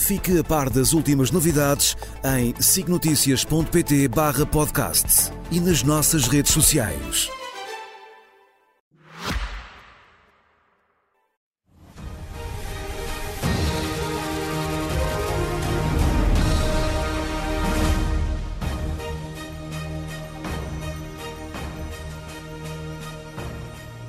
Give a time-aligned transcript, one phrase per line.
[0.00, 7.28] Fique a par das últimas novidades em signoticias.pt barra podcast e nas nossas redes sociais.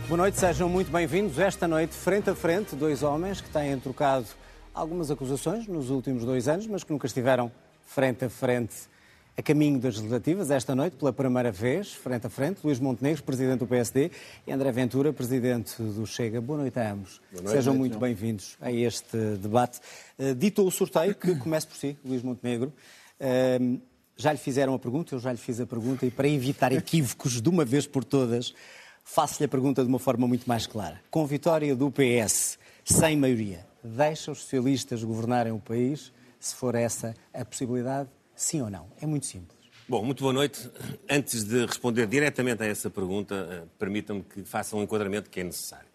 [0.08, 1.38] Boa noite, sejam muito bem-vindos.
[1.38, 4.26] Esta noite, frente a frente, dois homens que têm trocado
[4.74, 7.52] algumas acusações nos últimos dois anos, mas que nunca estiveram
[7.86, 8.92] frente a frente
[9.38, 10.52] a caminho das legislativas.
[10.52, 14.12] Esta noite, pela primeira vez, frente a frente, Luís Montenegro, presidente do PSD,
[14.46, 16.42] e André Ventura, presidente do Chega.
[16.42, 17.22] Boa noite a ambos.
[17.32, 19.80] noite, Sejam muito bem-vindos a este debate.
[20.20, 22.74] Uh, dito o sorteio, que comece por si, Luís Montenegro.
[23.20, 23.80] Uh,
[24.18, 27.42] já lhe fizeram a pergunta, eu já lhe fiz a pergunta, e para evitar equívocos
[27.42, 28.54] de uma vez por todas,
[29.04, 31.02] faço-lhe a pergunta de uma forma muito mais clara.
[31.10, 36.12] Com vitória do PS, sem maioria, deixa os socialistas governarem o país?
[36.40, 38.88] Se for essa a possibilidade, sim ou não?
[39.02, 39.60] É muito simples.
[39.88, 40.70] Bom, muito boa noite.
[41.10, 45.44] Antes de responder diretamente a essa pergunta, eh, permitam-me que faça um enquadramento que é
[45.44, 45.88] necessário.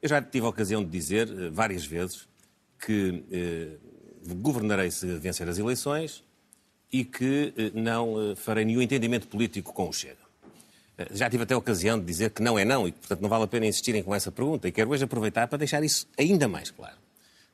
[0.00, 2.26] Eu já tive a ocasião de dizer eh, várias vezes
[2.78, 3.76] que eh,
[4.34, 6.24] governarei se vencer as eleições
[6.92, 10.21] e que eh, não eh, farei nenhum entendimento político com o Chega.
[11.02, 13.28] Eh, Já tive até a ocasião de dizer que não é não e portanto, não
[13.28, 14.68] vale a pena insistirem com essa pergunta.
[14.68, 16.96] E quero hoje aproveitar para deixar isso ainda mais claro.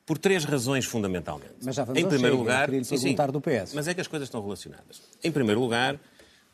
[0.06, 1.54] Por três razões, fundamentalmente.
[1.62, 3.74] Mas já vamos em primeiro lugar, queria sim, perguntar do PS.
[3.74, 5.02] Mas é que as coisas estão relacionadas.
[5.22, 6.00] Em primeiro lugar,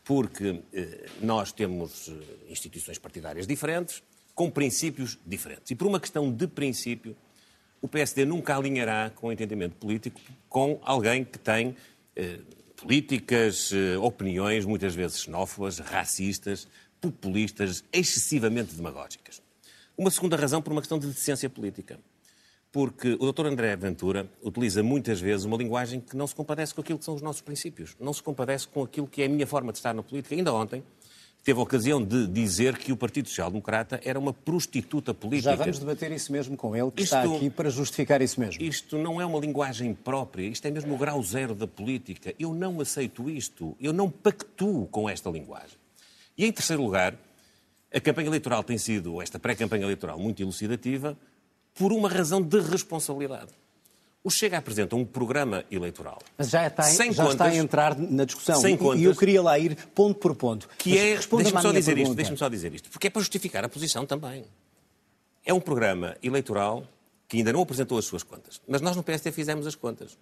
[0.04, 4.02] porque eh, nós temos eh, instituições partidárias diferentes,
[4.34, 5.70] com princípios diferentes.
[5.70, 7.16] E por uma questão de princípio,
[7.80, 11.76] o PSD nunca alinhará com o entendimento político com alguém que tem
[12.16, 12.38] eh,
[12.76, 16.66] políticas, eh, opiniões muitas vezes xenófobas, racistas,
[17.10, 19.42] populistas, excessivamente demagógicas.
[19.96, 21.98] Uma segunda razão por uma questão de decência política.
[22.72, 23.46] Porque o Dr.
[23.46, 27.14] André Ventura utiliza muitas vezes uma linguagem que não se compadece com aquilo que são
[27.14, 29.94] os nossos princípios, não se compadece com aquilo que é a minha forma de estar
[29.94, 30.34] na política.
[30.34, 30.82] Ainda ontem
[31.44, 35.50] teve a ocasião de dizer que o Partido Social Democrata era uma prostituta política.
[35.50, 38.60] Já vamos debater isso mesmo com ele, que está Isto- aqui para justificar isso mesmo.
[38.60, 42.34] Isto não é uma linguagem própria, isto é mesmo o grau zero da política.
[42.40, 45.78] Eu não aceito isto, eu não pactuo com esta linguagem.
[46.36, 47.14] E em terceiro lugar,
[47.92, 51.16] a campanha eleitoral tem sido, esta pré-campanha eleitoral, muito elucidativa,
[51.74, 53.52] por uma razão de responsabilidade.
[54.22, 57.98] O Chega apresenta um programa eleitoral Mas já, está, Sem já está a contas- entrar
[57.98, 58.58] na discussão.
[58.60, 60.66] sem E- contas- e eu queria lá ir ponto por ponto.
[60.78, 63.68] que é, deixa-me só dizer isto, deixa-me só dizer isto, porque é para justificar a
[63.68, 64.44] posição também.
[65.44, 66.86] É um programa eleitoral
[67.28, 70.16] que ainda não apresentou as suas contas, mas nós no PSD fizemos as contas.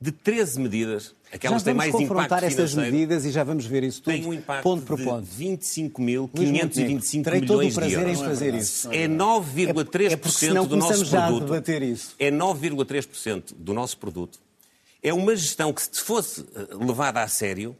[0.00, 3.82] De 13 medidas, aquelas já têm vamos mais confrontar essas medidas e já vamos ver
[3.82, 5.26] isso tudo, tem um impacto ponto por de ponto.
[5.36, 8.20] 25.525 Terei todo o milhões de prazer euros.
[8.20, 8.88] em fazer isso.
[8.92, 11.44] É 9,3% É senão do nosso começamos já a produto.
[11.50, 12.14] debater isso.
[12.18, 14.38] É 9,3% do nosso produto.
[15.02, 17.76] É uma gestão que, se fosse eh, levada a sério,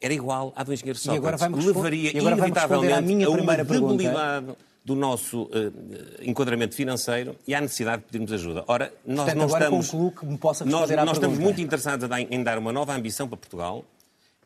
[0.00, 1.40] era igual à do engenheiro E agora Sócrates.
[1.40, 4.56] vai-me respon- Levaria e agora vai-me responder à inevitavelmente minha a uma primeira pergunta.
[4.84, 5.70] Do nosso eh,
[6.28, 8.64] enquadramento financeiro e à necessidade de pedirmos ajuda.
[8.66, 9.86] Ora, nós Portanto, não estamos...
[9.90, 13.36] concluo que me possa nós, nós estamos muito interessados em dar- uma nova ambição para
[13.38, 13.84] Portugal,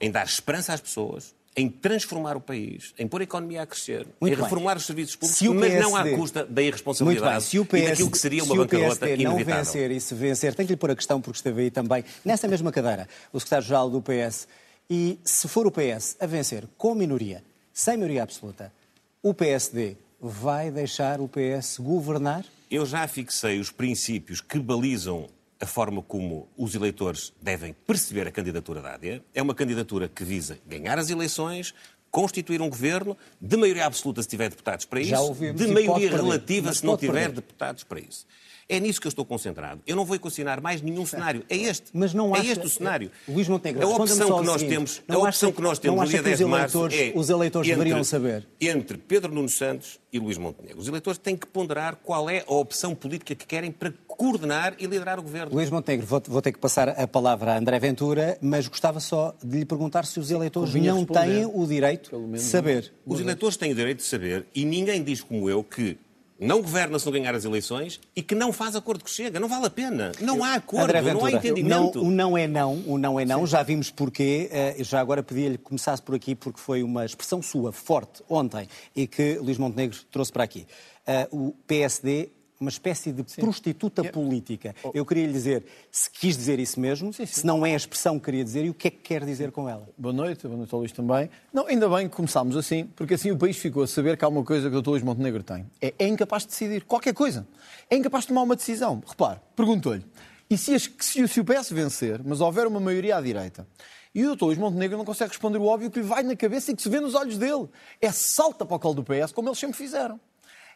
[0.01, 4.07] em dar esperança às pessoas, em transformar o país, em pôr a economia a crescer,
[4.21, 4.45] Muito em bem.
[4.45, 7.63] reformar os serviços públicos, Se o mas não à PSD custa da irresponsabilidade se o
[7.63, 9.65] e PS, daquilo que seria uma se o bancarrota PSD não inevitável.
[9.65, 12.47] vencer e se vencer, tenho que lhe pôr a questão porque esteve aí também, nessa
[12.47, 14.47] mesma cadeira, o secretário-geral do PS,
[14.89, 18.73] e se for o PS a vencer com minoria, sem maioria absoluta,
[19.21, 22.45] o PSD vai deixar o PS governar?
[22.71, 25.29] Eu já fixei os princípios que balizam
[25.61, 29.23] a forma como os eleitores devem perceber a candidatura da AD.
[29.35, 31.75] É uma candidatura que visa ganhar as eleições,
[32.11, 36.85] constituir um governo, de maioria absoluta se tiver deputados para isso, de maioria relativa se
[36.85, 37.35] não tiver perder.
[37.35, 38.27] deputados para isso.
[38.71, 39.81] É nisso que eu estou concentrado.
[39.87, 41.43] Eu não vou equacionar mais nenhum cenário.
[41.49, 41.87] É este.
[41.93, 43.11] Mas não é acha- este o cenário.
[43.27, 45.79] Luís Montenegro, a opção que o nós seguinte, temos, não a opção que- que nós
[45.79, 48.47] temos no acha dia que os 10 de março é os eleitores entre, deveriam saber?
[48.61, 50.79] entre Pedro Nuno Santos e Luís Montenegro.
[50.79, 54.85] Os eleitores têm que ponderar qual é a opção política que querem para coordenar e
[54.87, 55.55] liderar o governo.
[55.55, 59.35] Luís Montenegro, vou, vou ter que passar a palavra a André Ventura, mas gostava só
[59.43, 62.93] de lhe perguntar se os eleitores Convinha não têm o direito de saber.
[63.07, 65.97] Os eleitores têm o direito de saber e ninguém diz como eu que
[66.39, 69.41] não governa se não ganhar as eleições e que não faz acordo que chega.
[69.41, 70.13] Não vale a pena.
[70.21, 71.99] Não há acordo, André não há Ventura, entendimento.
[71.99, 74.49] Não, o não é não, o não é não, já vimos porquê.
[74.53, 78.69] Eh, Já agora pedia-lhe que começasse por aqui, porque foi uma expressão sua, forte, ontem,
[78.95, 80.67] e que Luís Montenegro trouxe para aqui.
[81.07, 84.75] Eh, O PSD, uma espécie de prostituta política.
[84.93, 88.25] Eu queria lhe dizer se quis dizer isso mesmo, se não é a expressão que
[88.25, 89.89] queria dizer e o que é que quer dizer com ela.
[89.97, 91.31] Boa noite, boa noite ao Luís também.
[91.53, 94.29] Não, ainda bem que começámos assim, porque assim o país ficou a saber que há
[94.29, 94.91] uma coisa que o Dr.
[94.91, 95.67] Luís Montenegro tem.
[95.81, 97.47] É, é incapaz de decidir qualquer coisa.
[97.89, 99.03] É incapaz de tomar uma decisão.
[99.07, 100.05] Repare, perguntou-lhe,
[100.51, 103.67] e se, as- se, se o PS vencer, mas houver uma maioria à direita,
[104.15, 104.47] e o Dr.
[104.47, 106.89] Luís Montenegro não consegue responder o óbvio que lhe vai na cabeça e que se
[106.89, 107.69] vê nos olhos dele.
[108.01, 110.19] É salta para o colo do PS, como eles sempre fizeram.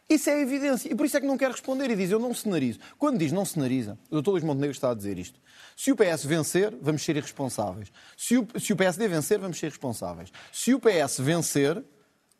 [0.09, 0.91] Isso é evidência.
[0.91, 2.79] E por isso é que não quer responder e diz: Eu não cenarizo.
[2.97, 4.31] Quando diz não cenariza, o Dr.
[4.31, 5.39] Luís Montenegro está a dizer isto.
[5.75, 7.91] Se o PS vencer, vamos ser irresponsáveis.
[8.17, 10.31] Se o, se o PSD vencer, vamos ser irresponsáveis.
[10.51, 11.83] Se o PS vencer,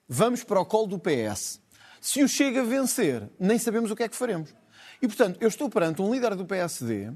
[0.08, 1.62] vamos para o colo do PS.
[2.00, 4.54] Se o Chega a vencer, nem sabemos o que é que faremos.
[5.02, 7.12] E, portanto, eu estou perante um líder do PSD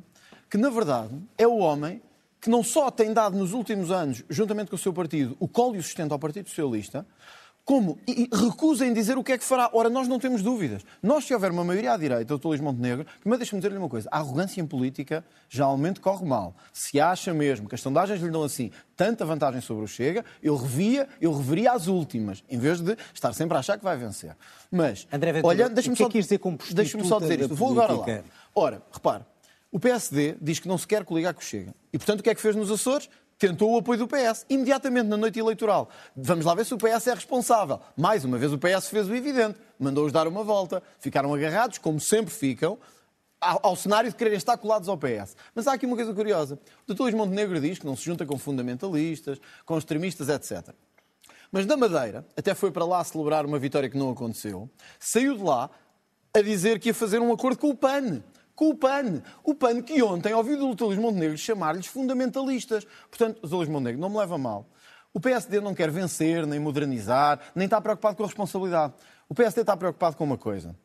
[0.49, 2.01] que, na verdade, é o homem
[2.39, 5.75] que não só tem dado nos últimos anos, juntamente com o seu partido, o colo
[5.75, 7.05] e o sustento ao Partido Socialista,
[7.67, 9.69] como e- e recusa em dizer o que é que fará.
[9.73, 10.83] Ora, nós não temos dúvidas.
[11.03, 12.47] Nós, se houver uma maioria à direita, Dr.
[12.47, 14.07] Luís Montenegro, primeiro deixa-me dizer-lhe uma coisa.
[14.09, 16.55] A arrogância em política geralmente corre mal.
[16.71, 20.55] Se acha mesmo que as sondagens lhe dão assim tanta vantagem sobre o Chega, eu
[20.55, 24.33] revia, eu reveria as últimas, em vez de estar sempre a achar que vai vencer.
[24.71, 27.53] Mas, André Ventura, olhando, deixa-me é só, que quis dizer com deixa-me só dizer isto.
[27.53, 28.23] Vou agora lá.
[28.55, 29.25] Ora, repare,
[29.69, 31.75] o PSD diz que não se quer coligar com o Chega.
[31.91, 33.09] E, portanto, o que é que fez nos Açores?
[33.37, 35.89] Tentou o apoio do PS, imediatamente na noite eleitoral.
[36.15, 37.79] Vamos lá ver se o PS é responsável.
[37.95, 40.81] Mais uma vez, o PS fez o evidente, mandou-os dar uma volta.
[40.99, 42.79] Ficaram agarrados, como sempre ficam,
[43.39, 45.35] ao, ao cenário de quererem estar colados ao PS.
[45.53, 46.59] Mas há aqui uma coisa curiosa.
[46.87, 47.03] O Dr.
[47.03, 50.73] Luís Montenegro diz que não se junta com fundamentalistas, com extremistas, etc.
[51.51, 54.69] Mas na Madeira, até foi para lá celebrar uma vitória que não aconteceu,
[54.99, 55.69] saiu de lá
[56.33, 58.21] a dizer que ia fazer um acordo com o PAN.
[58.57, 59.21] Com o PAN.
[59.43, 60.85] O PAN que ontem ouviu do Dr.
[60.85, 62.87] Luís Montenegro chamar-lhes fundamentalistas.
[63.07, 63.53] Portanto, Dr.
[63.53, 64.67] Luís Montenegro, não me leva mal.
[65.13, 68.95] O PSD não quer vencer, nem modernizar, nem está preocupado com a responsabilidade.
[69.29, 70.75] O PSD está preocupado com uma coisa.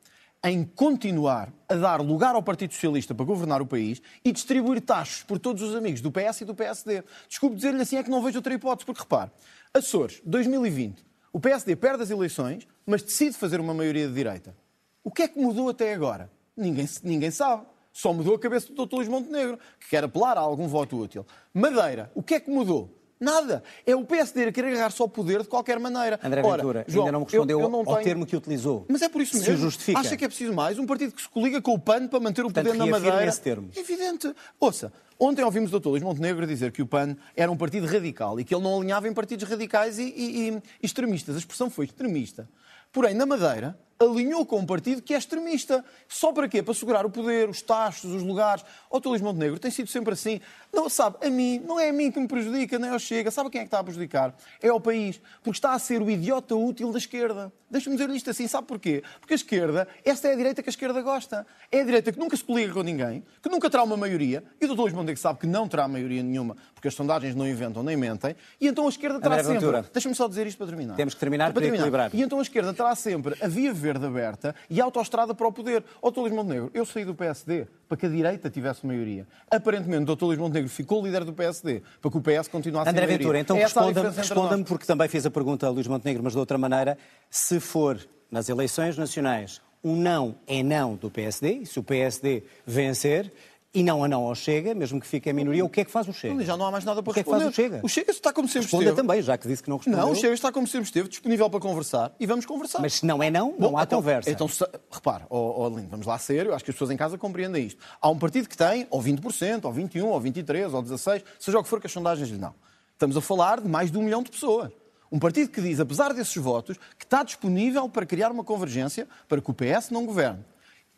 [0.45, 5.23] Em continuar a dar lugar ao Partido Socialista para governar o país e distribuir taxas
[5.23, 7.03] por todos os amigos do PS e do PSD.
[7.27, 9.31] Desculpe dizer-lhe assim, é que não vejo outra hipótese, porque repare,
[9.73, 11.03] Açores, 2020,
[11.33, 14.55] o PSD perde as eleições, mas decide fazer uma maioria de direita.
[15.03, 16.31] O que é que mudou até agora?
[16.57, 17.63] Ninguém, ninguém sabe.
[17.93, 18.95] Só mudou a cabeça do Dr.
[18.97, 21.27] Luís Montenegro, que quer apelar a algum voto útil.
[21.53, 22.99] Madeira, o que é que mudou?
[23.21, 23.63] Nada.
[23.87, 26.19] É o PSD a querer agarrar-se ao poder de qualquer maneira.
[26.25, 28.35] André Ora, Ventura, João, ainda não me respondeu eu- eu não ao tenho- termo que
[28.35, 28.85] utilizou.
[28.89, 29.55] mas é por isso Se mesmo.
[29.55, 30.01] o justifica.
[30.01, 30.77] Acha que é preciso mais?
[30.79, 33.25] Um partido que se coliga com o PAN para manter o Portanto, poder na Madeira.
[33.27, 33.71] esse termo.
[33.77, 34.35] Evidente.
[34.59, 35.89] Ouça, ontem ouvimos o Dr.
[35.91, 39.07] Luís Montenegro dizer que o PAN era um partido radical e que ele não alinhava
[39.07, 41.37] em partidos radicais e, e- e extremistas.
[41.37, 42.49] A expressão foi extremista.
[42.91, 45.85] Porém, na Madeira, alinhou com um partido que é extremista.
[46.09, 46.63] Só para quê?
[46.63, 48.65] Para segurar o poder, os taxos, os lugares.
[48.91, 49.03] O.
[49.09, 50.41] Luís Montenegro tem sido sempre assim.
[50.73, 53.31] Não, sabe, a mim, não é a mim que me prejudica, nem ao Chega.
[53.31, 54.35] Sabe quem é que está a prejudicar?
[54.61, 55.21] É ao país.
[55.43, 57.53] Porque está a ser o idiota útil da esquerda.
[57.71, 58.47] Deixa-me dizer-lhe isto assim.
[58.47, 59.03] Sabe porquê?
[59.21, 61.47] Porque a esquerda, esta é a direita que a esquerda gosta.
[61.71, 64.45] É a direita que nunca se coliga com ninguém, que nunca terá uma maioria.
[64.61, 64.81] E o Dr.
[64.81, 68.37] Luís Montenegro sabe que não terá maioria nenhuma, porque as sondagens não inventam nem mentem.
[68.61, 69.91] E então a esquerda terá André sempre...
[69.93, 70.97] Deixa-me só dizer isto para terminar.
[70.97, 72.11] Temos que terminar para equilibrar.
[72.15, 75.85] E então a esquerda terá sempre a via verde aberta e autoestrada para o poder.
[76.01, 76.13] Ó.
[76.17, 79.27] Luís Montenegro, eu saí do PSD para que a direita tivesse maioria.
[79.51, 80.25] Aparentemente, o Dr.
[80.27, 83.19] Luís Montenegro ficou líder do PSD para que o PS continuasse André a maioria.
[83.19, 84.69] Ventura, então É responda-me, nós.
[84.69, 86.97] porque também fiz a pergunta a Luís Montenegro, mas de outra maneira.
[87.29, 87.99] Se for
[88.31, 93.33] nas eleições nacionais um não é não do PSD, e se o PSD vencer
[93.75, 95.91] e não a não ao Chega, mesmo que fique em minoria, o que é que
[95.91, 96.45] faz o Chega?
[96.45, 97.53] Já não há mais nada para O que é que responder.
[97.53, 97.81] faz o Chega?
[97.83, 98.97] O Chega está como sempre Responda esteve.
[99.01, 100.01] também, já que disse que não respondeu.
[100.01, 102.81] Não, o Chega está como sempre esteve, disponível para conversar e vamos conversar.
[102.81, 104.31] Mas se não é não, não Bom, há então, conversa.
[104.31, 107.17] Então, se- repare, ó, Lindo, vamos lá a sério, acho que as pessoas em casa
[107.17, 107.83] compreendem isto.
[108.01, 111.63] Há um partido que tem ou 20%, ou 21%, ou 23%, ou 16%, seja o
[111.63, 112.55] que for que as sondagens lhe dão.
[112.93, 114.71] Estamos a falar de mais de um milhão de pessoas.
[115.11, 119.41] Um partido que diz, apesar desses votos, que está disponível para criar uma convergência para
[119.43, 120.45] que o PS não governe.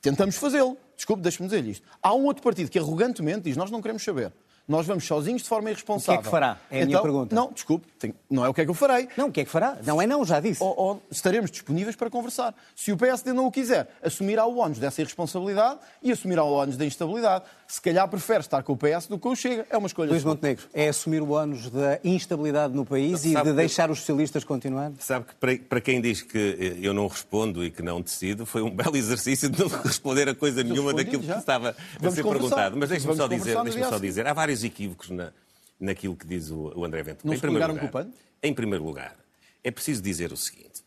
[0.04, 0.76] Tentamos fazê-lo.
[0.94, 1.88] Desculpe, deixe-me dizer isto.
[2.02, 4.30] Há um outro partido que arrogantemente diz, nós não queremos saber.
[4.66, 6.14] Nós vamos sozinhos de forma irresponsável.
[6.20, 6.58] O que é que fará?
[6.70, 7.34] É a minha Então, pergunta.
[7.34, 9.44] Não, desculpe, tenho- não é o que é que eu farei Não, o que é
[9.44, 9.76] que fará?
[9.84, 10.62] Não é não, já disse.
[10.62, 12.54] ou, ou estaremos disponíveis para conversar.
[12.74, 16.76] Se o PSD não o quiser, assumirá o ónus dessa irresponsabilidade e assumirá o ónus
[16.78, 17.44] da instabilidade.
[17.68, 19.66] Se calhar prefere estar com o PS do que com o Chega.
[19.70, 20.22] É uma escolha Luís.
[20.24, 23.98] Montenegro, é assumir o ónus da instabilidade no país e Sabe de que- deixar os
[23.98, 24.92] socialistas continuar?
[24.98, 28.62] Sabe que para, para quem diz que eu não respondo e que não decido, foi
[28.62, 31.34] um belo exercício de não responder a coisa nenhuma daquilo já.
[31.34, 32.40] que estava a Vamos ser conversar.
[32.48, 32.76] perguntado.
[32.78, 35.32] Mas deixe-me só dizer, deixe-me só a dizer, há vários equívocos na,
[35.80, 37.26] naquilo que diz o, o André Ventura.
[37.26, 38.10] Não em se primeiro lugar, com o PAN?
[38.42, 39.16] Em primeiro lugar,
[39.62, 40.84] é preciso dizer o seguinte.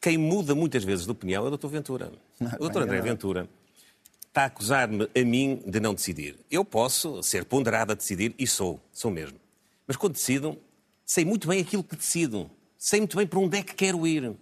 [0.00, 1.66] Quem muda muitas vezes de opinião é o Dr.
[1.66, 2.12] Ventura.
[2.58, 2.82] o Dr.
[2.82, 3.48] André Ventura
[4.28, 6.36] está a acusar-me a mim de não decidir.
[6.50, 9.38] Eu posso ser ponderado a decidir e sou, sou mesmo.
[9.86, 10.56] Mas quando decido,
[11.04, 12.50] sei muito bem aquilo que decido.
[12.78, 14.32] Sei muito bem para onde é que quero ir.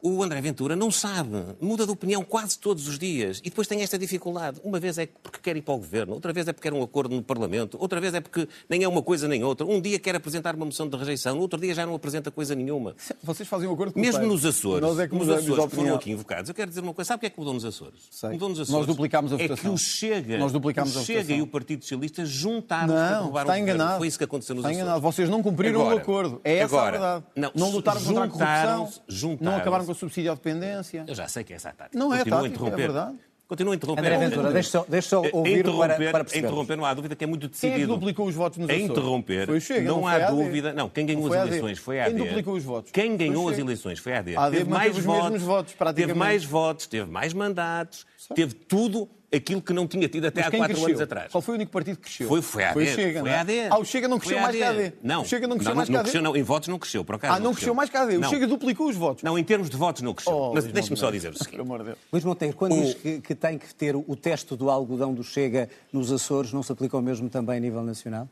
[0.00, 3.82] O André Ventura não sabe, muda de opinião quase todos os dias e depois tem
[3.82, 4.60] esta dificuldade.
[4.62, 6.80] Uma vez é porque quer ir para o governo, outra vez é porque quer um
[6.84, 9.66] acordo no Parlamento, outra vez é porque nem é uma coisa nem outra.
[9.66, 12.54] Um dia quer apresentar uma moção de rejeição, no outro dia já não apresenta coisa
[12.54, 12.94] nenhuma.
[13.24, 15.74] Vocês fazem um acordo com Mesmo o nos Açores, Nós é que nos Açores que
[15.74, 17.08] foram aqui invocados, eu quero dizer uma coisa.
[17.08, 18.00] Sabe o que é que mudou nos Açores?
[18.08, 18.30] Sei.
[18.30, 18.86] Mudou nos Nós Açores.
[18.86, 19.74] duplicámos a É que votação.
[19.74, 21.38] o Chega, Nós duplicámos o Chega votação.
[21.38, 23.74] e o Partido Socialista juntaram-se para Não, derrubar está o governo.
[23.74, 23.98] enganado.
[23.98, 24.82] Foi isso que aconteceu nos Está Açores.
[24.84, 25.02] enganado.
[25.02, 26.40] Vocês não cumpriram Agora, o acordo.
[26.44, 27.24] É essa agora, a verdade.
[27.34, 28.38] não, Não, lutaram contra a corrupção.
[28.48, 29.44] juntaram-se- juntaram-se.
[29.44, 31.04] Não acabaram com a subsídio à dependência.
[31.08, 31.98] Eu já sei que é essa a tática.
[31.98, 32.82] Não é Continua a tática, interromper.
[32.82, 33.16] é verdade.
[33.48, 34.00] Continua a interromper.
[34.04, 36.46] André Ventura, deixa só, deixa só A ouvir interromper, para, para a perceber.
[36.46, 37.94] interromper, não há dúvida que é muito Quem é que decidido.
[37.94, 38.90] duplicou os votos nos A Açores?
[38.90, 40.36] interromper, Foi o Chega, não, não há foi a AD.
[40.36, 40.72] dúvida.
[40.74, 41.48] Não, quem ganhou Não as foi a AD.
[41.50, 42.24] eleições foi a Quem AD.
[42.24, 42.90] duplicou os votos?
[42.92, 44.36] Quem Foi o ganhou as eleições foi a AD.
[44.36, 48.04] A AD teve mais os votos, mesmos votos, teve mais votos, teve mais mandatos,
[48.34, 50.88] teve tudo aquilo que não tinha tido até Mas há quatro cresceu?
[50.88, 51.30] anos atrás.
[51.32, 52.28] Qual foi o único partido que cresceu?
[52.28, 52.74] Foi, foi a AD.
[52.74, 53.36] Foi o Chega, foi não é?
[53.36, 53.52] a AD.
[53.70, 54.92] Ah, o Chega não cresceu mais que a AD.
[55.02, 56.10] Não, O Chega não cresceu não, mais que a não AD.
[56.10, 56.36] cresceu, não.
[56.36, 57.34] Em votos não cresceu, por acaso.
[57.34, 58.16] Ah, não cresceu mais que a AD.
[58.16, 58.30] O Não.
[58.30, 59.22] Chega duplicou os votos.
[59.22, 60.34] Não, em termos de votos não cresceu.
[60.34, 61.56] Oh, Mas deixe-me só dizer o seguinte.
[61.56, 61.98] Por amor de Deus.
[62.12, 65.68] Luís Monteiro, quando diz que, que tem que ter o teste do algodão do Chega
[65.92, 68.28] nos Açores, não se aplica o mesmo também a nível nacional?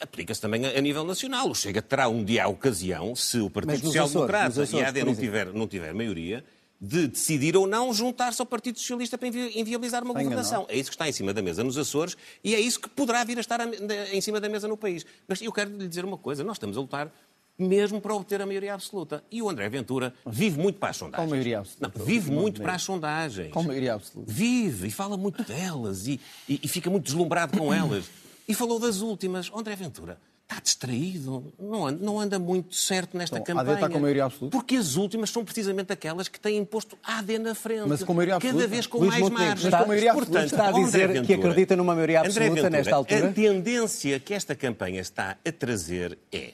[0.00, 1.50] Aplica-se também a a nível nacional.
[1.50, 4.88] O Chega terá um dia a ocasião, se o Partido Social Democrata Açores, e a
[4.88, 6.44] AD não tiver, não tiver maioria,
[6.80, 10.64] de decidir ou não juntar-se ao Partido Socialista para invi- inviabilizar uma governação.
[10.68, 13.24] É isso que está em cima da mesa nos Açores e é isso que poderá
[13.24, 13.66] vir a estar a-
[14.12, 15.04] em cima da mesa no país.
[15.26, 17.12] Mas eu quero lhe dizer uma coisa: nós estamos a lutar
[17.58, 19.24] mesmo para obter a maioria absoluta.
[19.32, 21.16] E o André Ventura vive muito para as sondagens.
[21.26, 21.98] Qual maioria absoluta?
[21.98, 23.52] Não, vive muito para as sondagens.
[23.52, 24.32] Qual maioria absoluta?
[24.32, 28.04] Vive e fala muito delas e, e- e fica muito deslumbrado com elas.
[28.46, 29.50] E falou das últimas.
[29.52, 33.84] André Ventura está distraído, não anda, não anda muito certo nesta Então, a AD campanha.
[33.86, 34.56] está com maioria absoluta?
[34.56, 37.86] Porque as últimas são precisamente aquelas que têm imposto a AD na frente.
[37.86, 38.66] Mas com maioria Cada absoluta?
[38.68, 39.66] vez com Luís mais Montenegro, margem.
[39.68, 40.54] está- com maioria Portanto, absoluta?
[40.56, 43.28] Está a dizer que acredita numa maioria André absoluta Ventura, nesta altura?
[43.28, 46.52] A tendência que esta campanha está a trazer é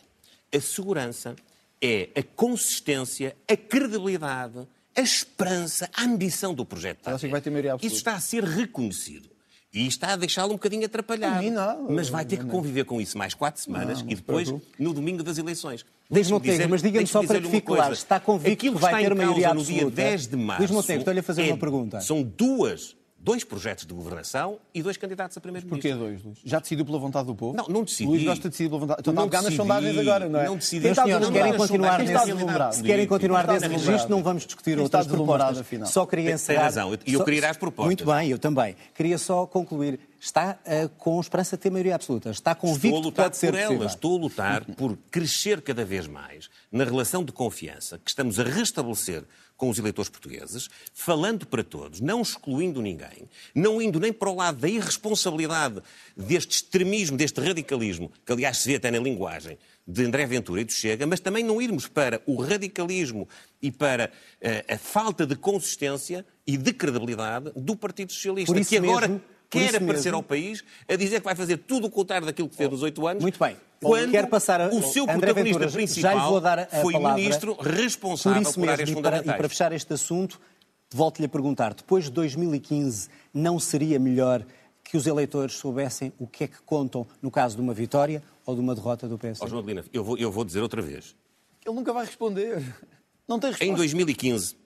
[0.53, 1.37] a segurança,
[1.81, 7.07] é a consistência, a credibilidade, a esperança, a ambição do projeto.
[7.07, 7.87] Acha que vai ter maioria absoluta?
[7.95, 9.29] Isso está a ser reconhecido.
[9.75, 11.51] E está a deixá-lo um bocadinho atrapalhado.
[11.51, 11.81] Nada.
[11.91, 14.95] Mas vai ter que conviver com isso mais quatro semanas Não, e não depois, no
[14.95, 15.85] domingo das eleições.
[16.09, 17.93] Deixe-me Montenegro, mas diga-me só para coisa.
[17.93, 19.97] está convicto Aquilo que vai ter maioria no dia absoluta?
[19.97, 20.63] 10 de março.
[20.63, 22.01] Luís Montenegro, estou-lhe a fazer é- uma pergunta.
[22.01, 25.91] São duas, dois projetos de governação e dois candidatos a primeiro-ministro.
[25.91, 26.39] Porquê dois, Luís?
[26.45, 27.57] Já decidiu pela vontade do povo?
[27.57, 28.07] Não, não decidi.
[28.07, 29.01] Luís gosta de decidir pela vontade.
[29.01, 30.45] Então está a Não pegar nas sondagens agora, não é?
[30.45, 30.83] Não decidi.
[30.83, 35.39] Quem senhores, querem continuar nesse, se querem continuar nesse registro, não vamos discutir outras deslumbrado,
[35.39, 35.67] propostas.
[35.67, 35.89] afinal?
[35.89, 36.59] Só queria Tem- encerrar...
[36.59, 37.87] tem razão, e eu só- queria ir às propostas.
[37.87, 38.77] Muito bem, eu também.
[38.95, 39.99] Queria só concluir.
[40.21, 42.31] Está ah, com esperança de ter maioria absoluta?
[42.31, 43.77] Está Estou a convicto que lutar pode ser por possível?
[43.83, 48.41] elas, estou a lutar por crescer cada vez mais na relação de confiança que estamos
[48.41, 49.23] a restabelecer
[49.57, 54.35] com os eleitores portugueses, falando para todos, não excluindo ninguém, não indo nem para o
[54.37, 55.81] lado da irresponsabilidade
[56.17, 59.57] deste extremismo, deste radicalismo, que aliás se vê até na linguagem
[59.87, 63.29] de André Ventura e do Chega, mas também não irmos para o radicalismo
[63.63, 68.71] e para eh, a falta de consistência e de credibilidade do Partido Socialista, Por isso
[68.71, 71.87] que agora mesmo- por quer aparecer mesmo- ao país a dizer que vai fazer tudo
[71.87, 73.23] o contrário daquilo que fez nos oito anos.
[73.23, 73.57] Muito bem.
[73.81, 76.93] Quando Quero passar a- o seu André protagonista Ventura, principal lhe vou dar a foi
[76.95, 77.19] palavra.
[77.23, 79.35] ministro Por responsável isso por, mesmo, áreas e para, fundamentais.
[79.35, 80.41] e para fechar este assunto,
[80.91, 84.45] volto-lhe a perguntar: depois de 2015, não seria melhor
[84.83, 88.55] que os eleitores soubessem o que é que contam no caso de uma vitória ou
[88.55, 89.41] de uma derrota do PS?
[89.43, 91.15] Ó, João Adelina, eu vou, eu vou dizer outra vez.
[91.65, 92.63] Ele nunca vai responder.
[93.29, 93.65] Não tem resposta.
[93.73, 94.57] Em 2015,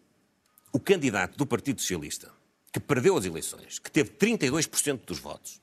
[0.72, 2.30] o candidato do Partido Socialista,
[2.72, 5.60] que perdeu as eleições, que teve 32% dos votos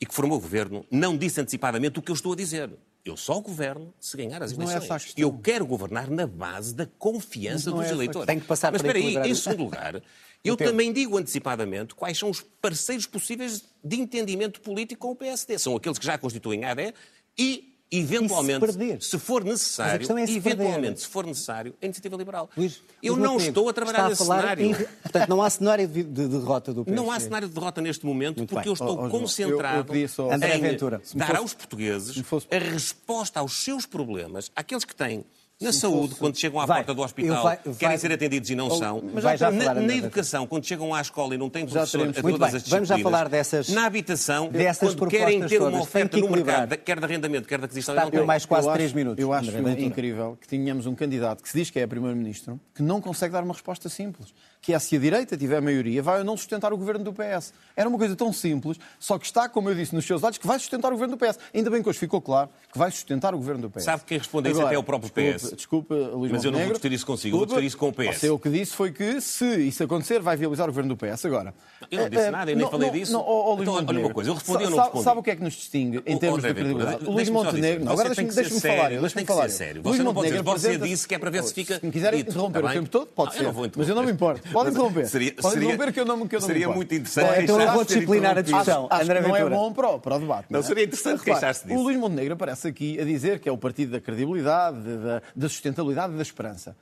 [0.00, 2.70] e que formou o governo, não disse antecipadamente o que eu estou a dizer.
[3.04, 5.04] Eu só governo se ganhar as é eleições.
[5.04, 5.22] questão.
[5.22, 8.26] eu quero governar na base da confiança dos é eleitores.
[8.26, 10.02] Tem que passar Mas espera aí, em segundo lugar,
[10.44, 15.58] eu também digo antecipadamente quais são os parceiros possíveis de entendimento político com o PSD.
[15.58, 16.92] São aqueles que já constituem a AD
[17.38, 19.02] e, eventualmente, perder?
[19.02, 20.96] se for a necessário, é se eventualmente, perder.
[20.98, 22.50] se for necessário, a iniciativa liberal.
[22.56, 24.64] Luís, eu não Montenegro, estou a trabalhar nesse falar cenário.
[24.66, 27.02] em- Portanto, não há cenário de, de derrota do PSD.
[27.02, 28.68] Não há cenário de derrota neste momento Muito porque bem.
[28.68, 31.54] eu estou João, concentrado eu- eu só- André em Ventura, se me dar fosse- aos
[31.54, 35.24] portugueses se fosse- a resposta aos seus problemas, àqueles que têm
[35.60, 38.12] na me saúde, fosse- quando chegam à Vai, porta do hospital, vai- querem vai- ser
[38.12, 39.02] atendidos e não são.
[39.12, 42.16] Mas vai já na, na educação, quando chegam à escola e não têm professor teremos-
[42.18, 43.02] a todas bem, as vamos já disciplinas.
[43.02, 47.48] falar dessas- Na habitação, dessas quando querem ter uma oferta no mercado, quer de arrendamento,
[47.48, 48.24] quer de aquisição, Está não têm.
[48.24, 49.20] mais quase Eu três acho- minutos.
[49.22, 52.82] Eu acho André incrível que tenhamos um candidato que se diz que é Primeiro-Ministro que
[52.82, 54.32] não consegue dar uma resposta simples.
[54.60, 57.52] Que é se a direita tiver maioria, vai ou não sustentar o governo do PS.
[57.76, 60.46] Era uma coisa tão simples, só que está, como eu disse nos seus dados, que
[60.46, 61.38] vai sustentar o governo do PS.
[61.54, 63.84] Ainda bem que hoje ficou claro que vai sustentar o governo do PS.
[63.84, 65.42] Sabe quem respondeu isso até o próprio desculpe, PS?
[65.42, 65.56] disse.
[65.56, 67.92] Desculpa, Luís Mas eu não vou discutir isso consigo, eu vou discutir isso com o
[67.92, 68.18] PS.
[68.20, 71.24] Você o que disse foi que, se isso acontecer, vai viabilizar o governo do PS.
[71.24, 71.54] Agora.
[71.90, 73.12] Eu não disse eh, nada, eu nem não- falei não- disso.
[73.12, 75.04] não, ó, Luís Então, olha uma coisa, eu respondi ou não respondi?
[75.04, 77.04] Sabe o que é que nos distingue em termos de credibilidade?
[77.04, 77.84] Luís Montenegro.
[77.84, 78.88] não, agora deixa-me deixa-me falar.
[78.90, 79.48] Deixa-me falar.
[79.48, 79.82] sério.
[79.82, 82.20] Você não pode dizer, você disse que é para ver se fica Se me quiserem
[82.20, 83.70] interromper está o tempo todo, pode eu ser.
[83.76, 84.47] Mas eu não me importo.
[84.52, 85.06] Pode interromper.
[85.06, 87.72] Seria- Pode seria- interromper que eu não, que eu não seria muito interessante Então eu
[87.72, 88.88] vou disciplinar a discussão.
[88.90, 90.46] Acho André que não é bom para o, para o debate.
[90.50, 90.62] Não, é?
[90.62, 91.78] seria interessante queixar-se disso.
[91.78, 95.48] O Luís Montenegro aparece aqui a dizer que é o partido da credibilidade, da, da
[95.48, 96.76] sustentabilidade e da esperança.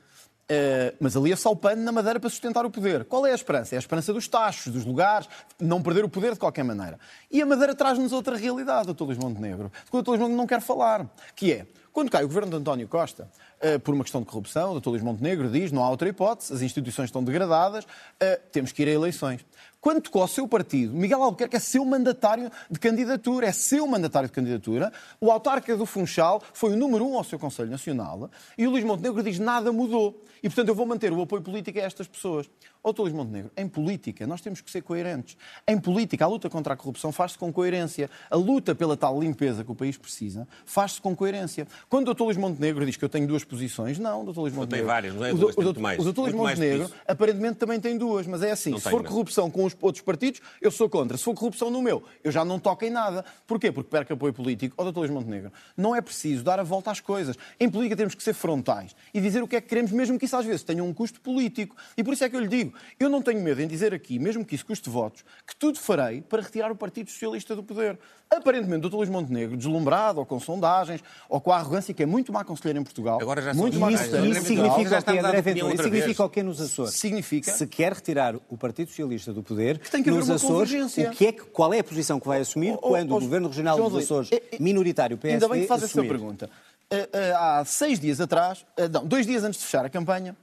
[0.49, 3.03] Eh, mas ali é só o pano na madeira para sustentar o poder.
[3.03, 3.75] Qual é a esperança?
[3.75, 5.27] É a esperança dos tachos, dos lugares,
[5.59, 6.97] não perder o poder de qualquer maneira.
[7.29, 9.03] E a madeira traz-nos outra realidade, Dr.
[9.03, 10.09] Luís Montenegro, de que o Dr.
[10.11, 11.05] Luís Montenegro não quer falar,
[11.35, 13.27] que é, quando cai o governo de António Costa,
[13.59, 14.89] eh, por uma questão de corrupção, o Dr.
[14.89, 17.87] Luís Montenegro diz, não há outra hipótese, as instituições estão degradadas,
[18.19, 19.43] eh, temos que ir a eleições.
[19.81, 24.29] Quando tocou ao seu partido, Miguel Albuquerque é seu mandatário de candidatura, é seu mandatário
[24.29, 24.93] de candidatura.
[25.19, 28.83] O autarca do Funchal foi o número um ao seu Conselho Nacional e o Luís
[28.83, 30.23] Montenegro diz nada mudou.
[30.43, 32.47] E, portanto, eu vou manter o apoio político a estas pessoas.
[32.93, 33.01] Dr.
[33.01, 35.37] Luís Montenegro, em política nós temos que ser coerentes.
[35.67, 38.09] Em política, a luta contra a corrupção faz-se com coerência.
[38.29, 41.67] A luta pela tal limpeza que o país precisa faz-se com coerência.
[41.89, 42.23] Quando o Dr.
[42.23, 44.39] Luís Montenegro diz que eu tenho duas posições, não, Dr.
[44.39, 44.87] Luís Montenegro.
[44.87, 45.99] várias, não é o duas, tem muito mais.
[45.99, 46.19] O Dr.
[46.21, 49.09] Luís Montenegro aparentemente também tem duas, mas é assim, Não se tem, for não.
[49.09, 51.17] corrupção com os outros partidos, eu sou contra.
[51.17, 53.23] Se for corrupção no meu, eu já não toco em nada.
[53.45, 53.71] Porquê?
[53.71, 54.75] Porque perco apoio político.
[54.77, 54.99] Ó, Dr.
[54.99, 57.35] Luís Montenegro, não é preciso dar a volta às coisas.
[57.59, 60.25] Em política temos que ser frontais e dizer o que é que queremos, mesmo que
[60.25, 61.75] isso às vezes tenha um custo político.
[61.95, 64.17] E por isso é que eu lhe digo, eu não tenho medo em dizer aqui,
[64.19, 67.97] mesmo que isso custe votos, que tudo farei para retirar o Partido Socialista do poder.
[68.29, 68.95] Aparentemente, o Dr.
[68.97, 72.79] Luís Montenegro, deslumbrado, ou com sondagens, ou com a arrogância que é muito má conselheiro
[72.79, 75.73] em Portugal, Agora já muito má Isso, isso significa Já o a André Ventura?
[75.73, 76.93] Isso significa o quê nos Açores?
[76.93, 80.53] Significa- Se quer retirar o Partido Socialista do poder, tem que haver nos uma Açores,
[80.71, 81.09] convergência.
[81.09, 83.17] o que é que, qual é a posição que vai assumir Oh, oh, quando oh,
[83.17, 86.09] o Governo Regional dos Açores, eh, eh, minoritário PSD, Ainda bem que faz essa assumir?
[86.09, 86.49] pergunta.
[86.91, 90.35] Eh, Há seis dias atrás, não, dois dias antes de fechar a campanha,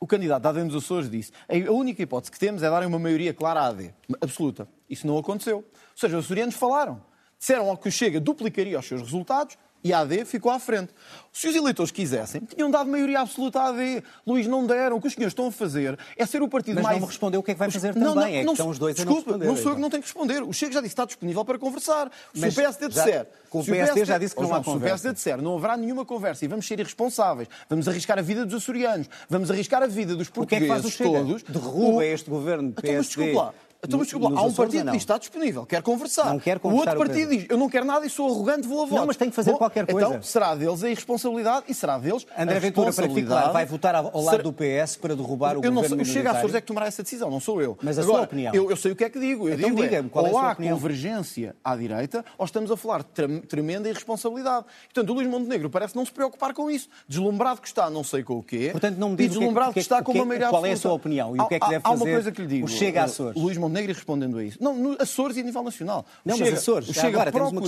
[0.00, 2.98] o candidato da AD nos Açores disse a única hipótese que temos é darem uma
[2.98, 4.66] maioria clara à AD, absoluta.
[4.88, 5.58] Isso não aconteceu.
[5.58, 5.64] Ou
[5.94, 7.02] seja, os açorianos falaram.
[7.38, 10.92] Disseram que o Chega duplicaria os seus resultados e a AD ficou à frente.
[11.32, 14.02] Se os eleitores quisessem, tinham dado maioria absoluta à AD.
[14.26, 14.96] Luís, não deram.
[14.96, 16.96] O que os senhores estão a fazer é ser o partido Mas mais...
[16.96, 18.32] não me respondeu o que é que vai fazer Não, também.
[18.32, 19.74] não, É que não, estão os dois a não Desculpa, responder, não sou eu então.
[19.76, 20.42] que não tenho que responder.
[20.42, 22.10] O Chega já disse que está disponível para conversar.
[22.34, 23.26] Se Mas o PSD disser...
[23.48, 24.94] com o se PSD já disse que Oh, não há João, Se o conversa.
[24.96, 28.54] PSD disser não haverá nenhuma conversa e vamos ser irresponsáveis, vamos arriscar a vida dos
[28.56, 31.10] açorianos, vamos arriscar a vida dos O que é que portugueses faz o Chega?
[31.24, 31.42] todos...
[31.44, 33.54] Derruba o- este governo Então, mas PSD desculpa lá.
[33.82, 34.92] Então, mas desculpa Há um partido que não?
[34.92, 36.26] diz está disponível, quer conversar.
[36.26, 37.38] Não quer o conversar, outro o partido Pedro.
[37.44, 39.06] diz eu não quero nada e sou arrogante, vou a votos.
[39.06, 40.08] mas tem que fazer Bom, qualquer coisa.
[40.08, 43.64] Então será deles a irresponsabilidade e será deles André a Ventura, para que claro, vai
[43.64, 46.28] votar ao lado Será- do PS para derrubar o eu não governo sei, o Chega
[46.28, 46.56] a Açores minoritário?
[46.56, 47.78] é que tomará essa decisão, não sou eu.
[47.82, 48.54] Mas a Agora, sua opinião?
[48.54, 49.48] Eu, eu sei o que é que digo.
[49.48, 50.76] Eu Então digo é, qual é a ou sua há opinião?
[50.76, 54.66] convergência à direita, ou estamos a falar de trem- tremenda irresponsabilidade.
[54.92, 56.88] Portanto, o Luís Montenegro parece não se preocupar com isso.
[57.08, 58.68] Deslumbrado que está, não sei com o quê.
[58.72, 60.24] Portanto, não me e diz que é deslumbrado que é que está com é- uma
[60.26, 62.12] maioria qual é a sua opinião e o que é que deve há uma fazer
[62.12, 62.66] coisa que lhe digo.
[62.66, 63.40] o Chega a eh, Açores?
[63.70, 64.58] Montenegro e respondendo a isso.
[64.60, 66.04] Não, no Açores e a nível nacional.
[66.24, 67.60] Não, o mas Chega, Açores, Chega agora temos uma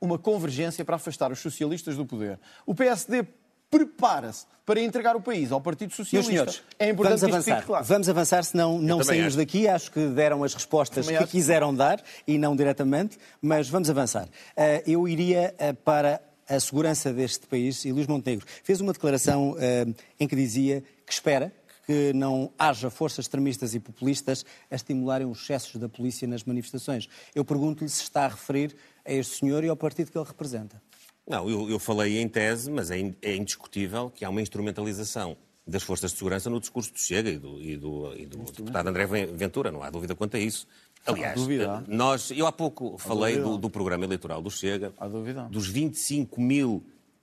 [0.00, 2.38] uma convergência para afastar os socialistas do poder.
[2.64, 3.26] O PSD
[3.70, 6.30] prepara-se para entregar o país ao Partido Meus Socialista.
[6.30, 7.56] senhores, é importante vamos avançar.
[7.56, 7.84] fique claro.
[7.84, 9.36] Vamos avançar, senão não saímos acho.
[9.36, 9.68] daqui.
[9.68, 11.26] Acho que deram as respostas que acho.
[11.26, 14.28] quiseram dar e não diretamente, mas vamos avançar.
[14.56, 19.56] Eh, eu iria eh, para a segurança deste país e Luís Montenegro fez uma declaração
[19.58, 19.86] eh,
[20.20, 21.52] em que dizia que espera
[21.86, 27.08] que não haja forças extremistas e populistas a estimularem os excessos da polícia nas manifestações.
[27.34, 30.80] Eu pergunto-lhe se está a referir a este senhor e ao partido que ele representa.
[31.26, 35.36] Não, eu, eu falei em tese, mas é, in- é indiscutível que há uma instrumentalização
[35.66, 38.86] das forças de segurança no discurso do Chega e do, e do- e do deputado
[38.88, 40.66] André Ven- Ventura, não há dúvida quanto a isso.
[41.06, 41.82] Aliás, eh, há.
[41.88, 43.50] nós, eu há pouco falei dúvida.
[43.52, 45.44] do, do programa eleitoral do Chega, Há dúvida.
[45.50, 45.66] dos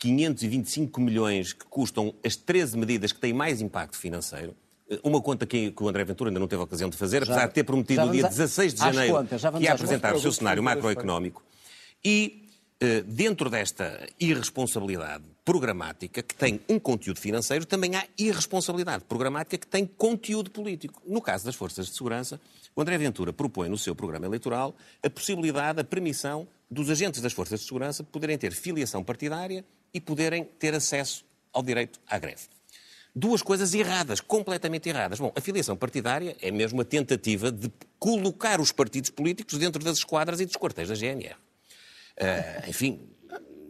[0.02, 4.56] 25.525 milhões que custam as 13 medidas que têm mais impacto financeiro.
[4.90, 7.24] Eh, Uma conta que, que o André Ventura ainda não teve a ocasião de fazer,
[7.24, 9.70] apesar de ter prometido já no dia a- 16 de janeiro contas, já vamos que
[9.70, 11.44] ia apresentar o seu cenário macroeconómico.
[12.04, 12.48] E
[12.80, 19.68] eh, dentro desta irresponsabilidade programática, que tem um conteúdo financeiro, também há irresponsabilidade programática que
[19.68, 21.02] tem conteúdo político.
[21.08, 22.40] No caso das forças de segurança,
[22.76, 27.34] o André Ventura propõe no seu programa eleitoral a possibilidade, a permissão dos agentes das
[27.34, 32.44] forças de segurança poderem ter filiação partidária e poderem ter acesso ao direito à greve.
[33.14, 35.20] Duas coisas erradas, completamente erradas.
[35.20, 39.98] Bom, a filiação partidária é mesmo a tentativa de colocar os partidos políticos dentro das
[39.98, 41.36] esquadras e dos quartéis da GNR.
[42.16, 43.02] Eh, enfim,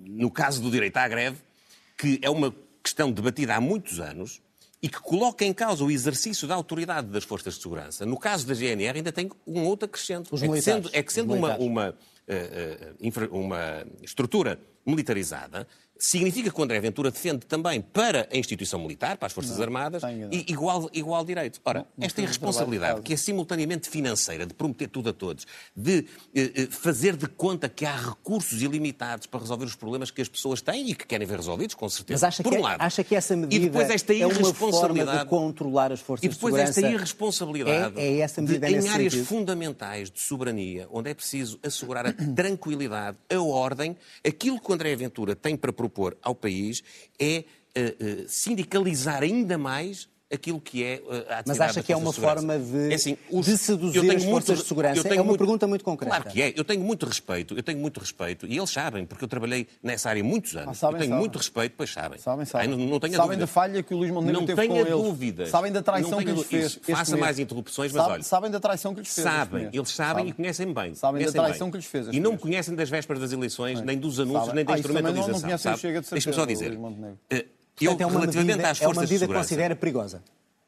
[0.05, 1.37] no caso do direito à greve,
[1.97, 4.39] que é uma questão debatida há muitos anos
[4.79, 8.05] e que coloca em causa o exercício da autoridade das forças de segurança.
[8.05, 10.33] No caso da GNR ainda tem um outro acrescento.
[10.33, 11.95] Os é que sendo, é que sendo uma, uma,
[13.31, 15.67] uma estrutura militarizada,
[16.01, 19.63] significa que o André Ventura defende também para a instituição militar, para as Forças Não,
[19.63, 21.61] Armadas, e igual, igual direito.
[21.63, 25.45] Ora, não esta fez o irresponsabilidade, que é simultaneamente financeira, de prometer tudo a todos,
[25.75, 30.21] de eh, eh, fazer de conta que há recursos ilimitados para resolver os problemas que
[30.23, 32.15] as pessoas têm e que querem ver resolvidos, com certeza.
[32.15, 32.81] Mas acha por que, um lado.
[32.81, 36.25] acha que essa medida e depois esta é uma forma irresponsabilidade de controlar as forças
[36.25, 36.79] e depois de segurança?
[36.79, 39.27] esta irresponsabilidade É, é essa medida de, em áreas sentido?
[39.27, 44.95] fundamentais de soberania, onde é preciso assegurar a tranquilidade, a ordem, aquilo que o André
[44.95, 45.90] Ventura tem para propor
[46.21, 46.83] ao país
[47.19, 51.91] é eh, eh, sindicalizar ainda mais aquilo que é eh, a atividade Mas acha que
[51.91, 55.07] é uma de forma de- É assim, os- de seduzir as forças de segurança?
[55.07, 56.15] É uma pergunta muito concreta.
[56.15, 56.53] Claro que é.
[56.55, 60.09] Eu tenho muito respeito, eu tenho muito respeito, e eles sabem, porque eu trabalhei nessa
[60.09, 60.69] área muitos anos.
[60.69, 61.19] Ah, sabem, eu tenho sabem.
[61.19, 62.19] muito respeito, pois sabem.
[62.19, 62.67] Sabem, sabem.
[62.69, 63.37] Ai, não, não sabem dúvida.
[63.37, 64.91] da falha que o Luís Montenegro não teve com eles.
[64.91, 65.49] dúvidas.
[65.49, 66.79] Sabem da traição Não que lhes fez.
[66.83, 68.23] Faça mais interrupções, mas Sabe- olha.
[68.23, 69.23] Sabem da traição que lhes fez.
[69.25, 70.95] Sabem, eles sabem e conhecem bem.
[70.95, 73.97] Sabem da traição que lhes fez E não me conhecem das vésperas das eleições, nem
[73.97, 75.49] dos anúncios, nem da Ah, instrumentalização.
[76.11, 76.77] Deixa-me só dizer.
[77.85, 80.21] Eu, é uma relativamente medida, às é uma forças medida que considera perigosa.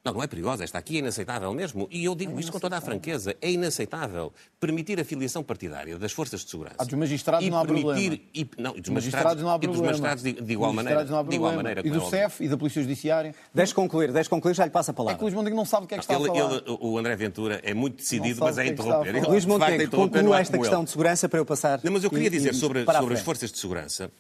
[0.06, 0.66] Não, não é perigosa.
[0.66, 1.88] Esta aqui é inaceitável mesmo.
[1.90, 3.38] E eu digo isto com toda a franqueza.
[3.42, 6.76] É inaceitável permitir a filiação partidária das forças de segurança.
[6.78, 8.20] Ah, dos magistrados e não há permitir, problema.
[8.36, 9.86] E, não, e dos Dos magistrados não há e dos problema.
[9.88, 11.00] magistrados de, de igual Dos maneira.
[11.00, 11.76] magistrados não há de igual problema.
[11.76, 12.10] maneira E do é.
[12.10, 13.34] CEF e da Polícia Judiciária.
[13.54, 15.18] Deixe concluir, deixe concluir, já lhe passa a É palavra.
[15.18, 16.52] que o Luís Montenegro não sabe o que é que está Ele, a falar.
[16.56, 19.16] ele- o André Ventura é muito decidido, mas é é interromper.
[19.16, 20.86] Ele, Luís é Montenegro, conclua é esta questão ele.
[20.86, 21.80] de segurança para eu passar.
[21.82, 24.12] Não, mas eu queria e- dizer sobre, sobre as forças de segurança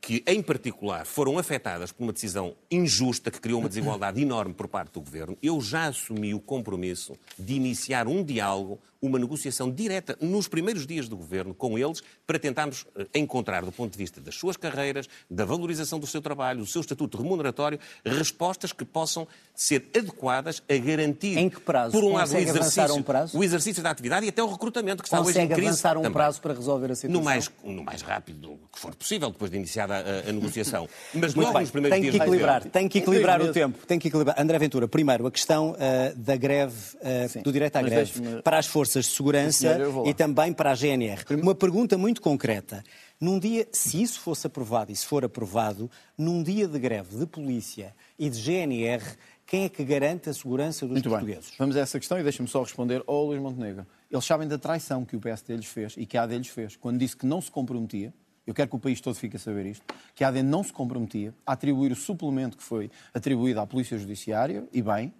[0.00, 4.68] que, em particular, foram afetadas por uma decisão injusta que criou uma desigualdade enorme por
[4.68, 5.36] parte do governo.
[5.42, 11.08] Eu já assumi o compromisso de iniciar um diálogo, uma negociação direta nos primeiros dias
[11.08, 15.06] do governo com eles para tentarmos eh, encontrar, do ponto de vista das suas carreiras,
[15.30, 20.76] da valorização do seu trabalho, do seu estatuto remuneratório, respostas que possam ser adequadas a
[20.76, 21.92] garantir, Em que prazo?
[21.92, 23.38] por um lado, o Consegue exercício, um prazo?
[23.38, 25.68] o exercício da atividade e até o recrutamento, que está hoje em Consegue crise.
[25.68, 26.12] avançar um também.
[26.12, 27.20] prazo para resolver a situação?
[27.20, 30.88] No mais, no mais rápido que for possível, depois de iniciada a, a negociação.
[31.14, 33.42] Mas Muito logo bem, nos primeiros tem dias que do equilibrar, governo- tem que equilibrar
[33.42, 33.86] o tempo.
[33.86, 34.40] Tem que equilibrar.
[34.40, 36.74] André Ventura, primeiro, a questão ah, da greve,
[37.28, 40.70] Sim, do direito à mas greve deixe-me- para as forças de segurança e também para
[40.70, 41.24] a GNR.
[41.40, 42.82] Uma pergunta muito concreta.
[43.20, 47.26] Num dia, se isso fosse aprovado e se for aprovado, num dia de greve de
[47.26, 49.02] polícia e de GNR,
[49.44, 51.18] quem é que garante a segurança dos Muito bem.
[51.18, 51.52] portugueses?
[51.58, 53.86] Vamos a essa questão e deixa-me só responder ao Luís Montenegro.
[54.10, 56.76] Eles sabem da traição que o PSD lhes fez e que a AD lhes fez.
[56.76, 58.12] Quando disse que não se comprometia,
[58.46, 60.72] eu quero que o país todo fique a saber isto, que a AD não se
[60.72, 65.12] comprometia a atribuir o suplemento que foi atribuído à Polícia Judiciária, e bem,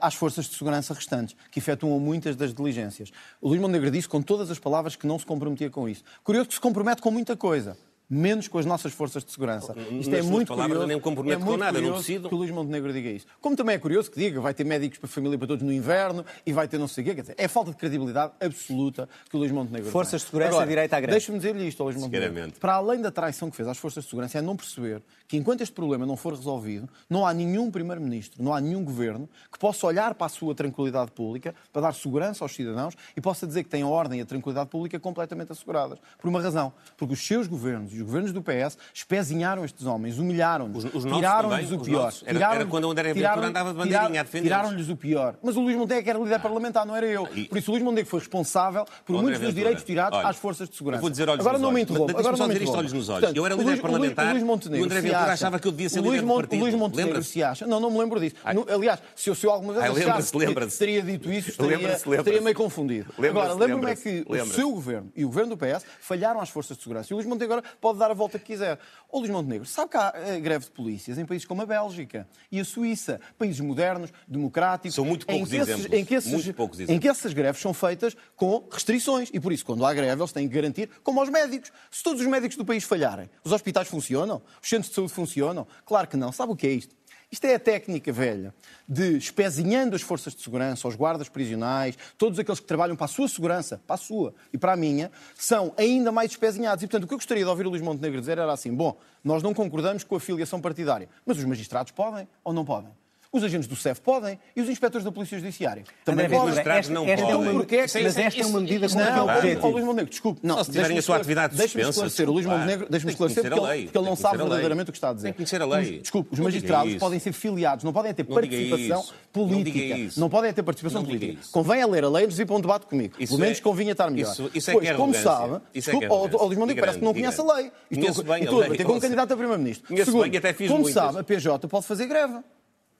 [0.00, 3.10] às forças de segurança restantes, que efetuam muitas das diligências.
[3.40, 6.04] O Luís Montenegro disse com todas as palavras que não se comprometia com isso.
[6.22, 7.76] Curioso que se compromete com muita coisa.
[8.08, 9.74] Menos com as nossas forças de segurança.
[9.90, 10.86] Isto é Nas muito palavras, curioso.
[10.88, 12.28] nem me comprometo é com muito nada, não curioso decido.
[12.28, 13.26] que o Luís Montenegro diga isso.
[13.40, 15.72] Como também é curioso que diga vai ter médicos para a família para todos no
[15.72, 17.14] inverno e vai ter não sei o quê.
[17.14, 20.66] Quer dizer, é falta de credibilidade absoluta que o Luís Montenegro Forças de segurança Agora,
[20.66, 21.12] direito à greve.
[21.12, 22.52] Deixa-me dizer-lhe isto, ao Luís Montenegro.
[22.60, 25.62] Para além da traição que fez às forças de segurança, é não perceber que enquanto
[25.62, 29.86] este problema não for resolvido, não há nenhum primeiro-ministro, não há nenhum governo que possa
[29.86, 33.70] olhar para a sua tranquilidade pública, para dar segurança aos cidadãos e possa dizer que
[33.70, 35.98] tem a ordem e a tranquilidade pública completamente asseguradas.
[36.18, 36.70] Por uma razão.
[36.98, 41.78] Porque os seus governos e os governos do PS espezinharam estes homens, humilharam-nos, tiraram-lhes o
[41.78, 42.12] pior.
[42.24, 44.44] Era- Tiraram- era quando o André Ventura andava de bandeirinha tiraram- a defendê-los.
[44.58, 45.34] Tiraram-lhes o pior.
[45.42, 47.28] Mas o Luís Montenegro era líder parlamentar, não era eu.
[47.34, 50.36] E- Por isso o Luís Montenegro foi responsável por muitos dos direitos tirados olha, às
[50.36, 51.00] forças de segurança.
[51.00, 52.12] Vou dizer olhos Agora nos não me interrompa.
[52.12, 52.78] Mas Agora só não me isto interrompa.
[52.80, 53.20] olhos nos olhos.
[53.20, 55.20] Portanto, Eu era líder Luís- o Luís- parlamentar o Luís e o Montenegro André Ventura
[55.22, 56.58] acha- achava que eu devia ser líder do partido.
[56.58, 57.66] O Luís Montenegro se acha...
[57.66, 58.36] Não, não me lembro disso.
[58.44, 60.32] Aliás, se eu, alguma vez achasse
[60.78, 63.12] teria dito isso, estaria, meio confundido.
[63.18, 66.76] Agora, lembro-me é que o seu governo e o governo do PS falharam às forças
[66.76, 67.08] de segurança.
[67.10, 68.78] E o Luís Montenegro agora pode dar a volta que quiser.
[69.12, 72.26] O Luís Montenegro, sabe que há eh, greve de polícias em países como a Bélgica
[72.50, 75.92] e a Suíça, países modernos, democráticos, São muito em poucos que esses- exemplos.
[75.98, 77.02] em que esses- Muito poucos em exemplos.
[77.02, 79.28] que essas greves são feitas com restrições.
[79.34, 81.70] E por isso, quando há greve, eles têm que garantir, como aos médicos.
[81.90, 84.40] Se todos os médicos do país falharem, os hospitais funcionam?
[84.62, 85.66] Os centros de saúde funcionam?
[85.84, 86.32] Claro que não.
[86.32, 86.94] Sabe o que é isto?
[87.30, 88.54] Isto é a técnica velha
[88.88, 93.08] de espezinhando as forças de segurança, os guardas prisionais, todos aqueles que trabalham para a
[93.08, 96.84] sua segurança, para a sua e para a minha, são ainda mais espezinhados.
[96.84, 98.96] E, portanto, o que eu gostaria de ouvir o Luís Montenegro dizer era assim: bom,
[99.22, 102.92] nós não concordamos com a filiação partidária, mas os magistrados podem ou não podem?
[103.34, 106.56] Os agentes do CEF podem e os inspectores da Polícia Judiciária também André podem.
[106.60, 107.50] Esta, não esta é podem.
[107.50, 109.16] uma, Porque é que- mas esta é uma medida isso com não que é é
[109.16, 109.66] Não, ó, objetivo.
[109.66, 110.40] ó, Luís Montenegro, desculpe.
[110.42, 112.28] Não, se tiverem a sua atividade Deixe-me suspensa, esclarecer.
[112.28, 112.46] O Luís.
[112.46, 113.82] Montenegro, deixe-me esclarecer porque, ele, lei.
[113.86, 115.24] porque ele não sabe verdadeiramente o que está a dizer.
[115.26, 115.96] Tem que conhecer a lei.
[115.96, 120.20] Os- Desculpe, os magistrados podem ser filiados, não podem ter Não participação política.
[120.20, 121.42] Não podem ter participação Não política.
[121.50, 123.14] Convém a ler a lei antes de ir para um debate comigo.
[123.18, 124.30] Isso Pelo menos é- convinha estar melhor.
[124.32, 126.38] isso- isso é Pois, que é como sabe, é desculpe, é arrogância.
[126.38, 127.64] Luís Montenegro E parece que não conhece e a lei.
[127.90, 129.00] E estou- e a debater com ouça.
[129.00, 129.96] candidato a Primeiro-Ministro.
[130.04, 132.34] Segundo, e como sabe, a PJ pode fazer greve.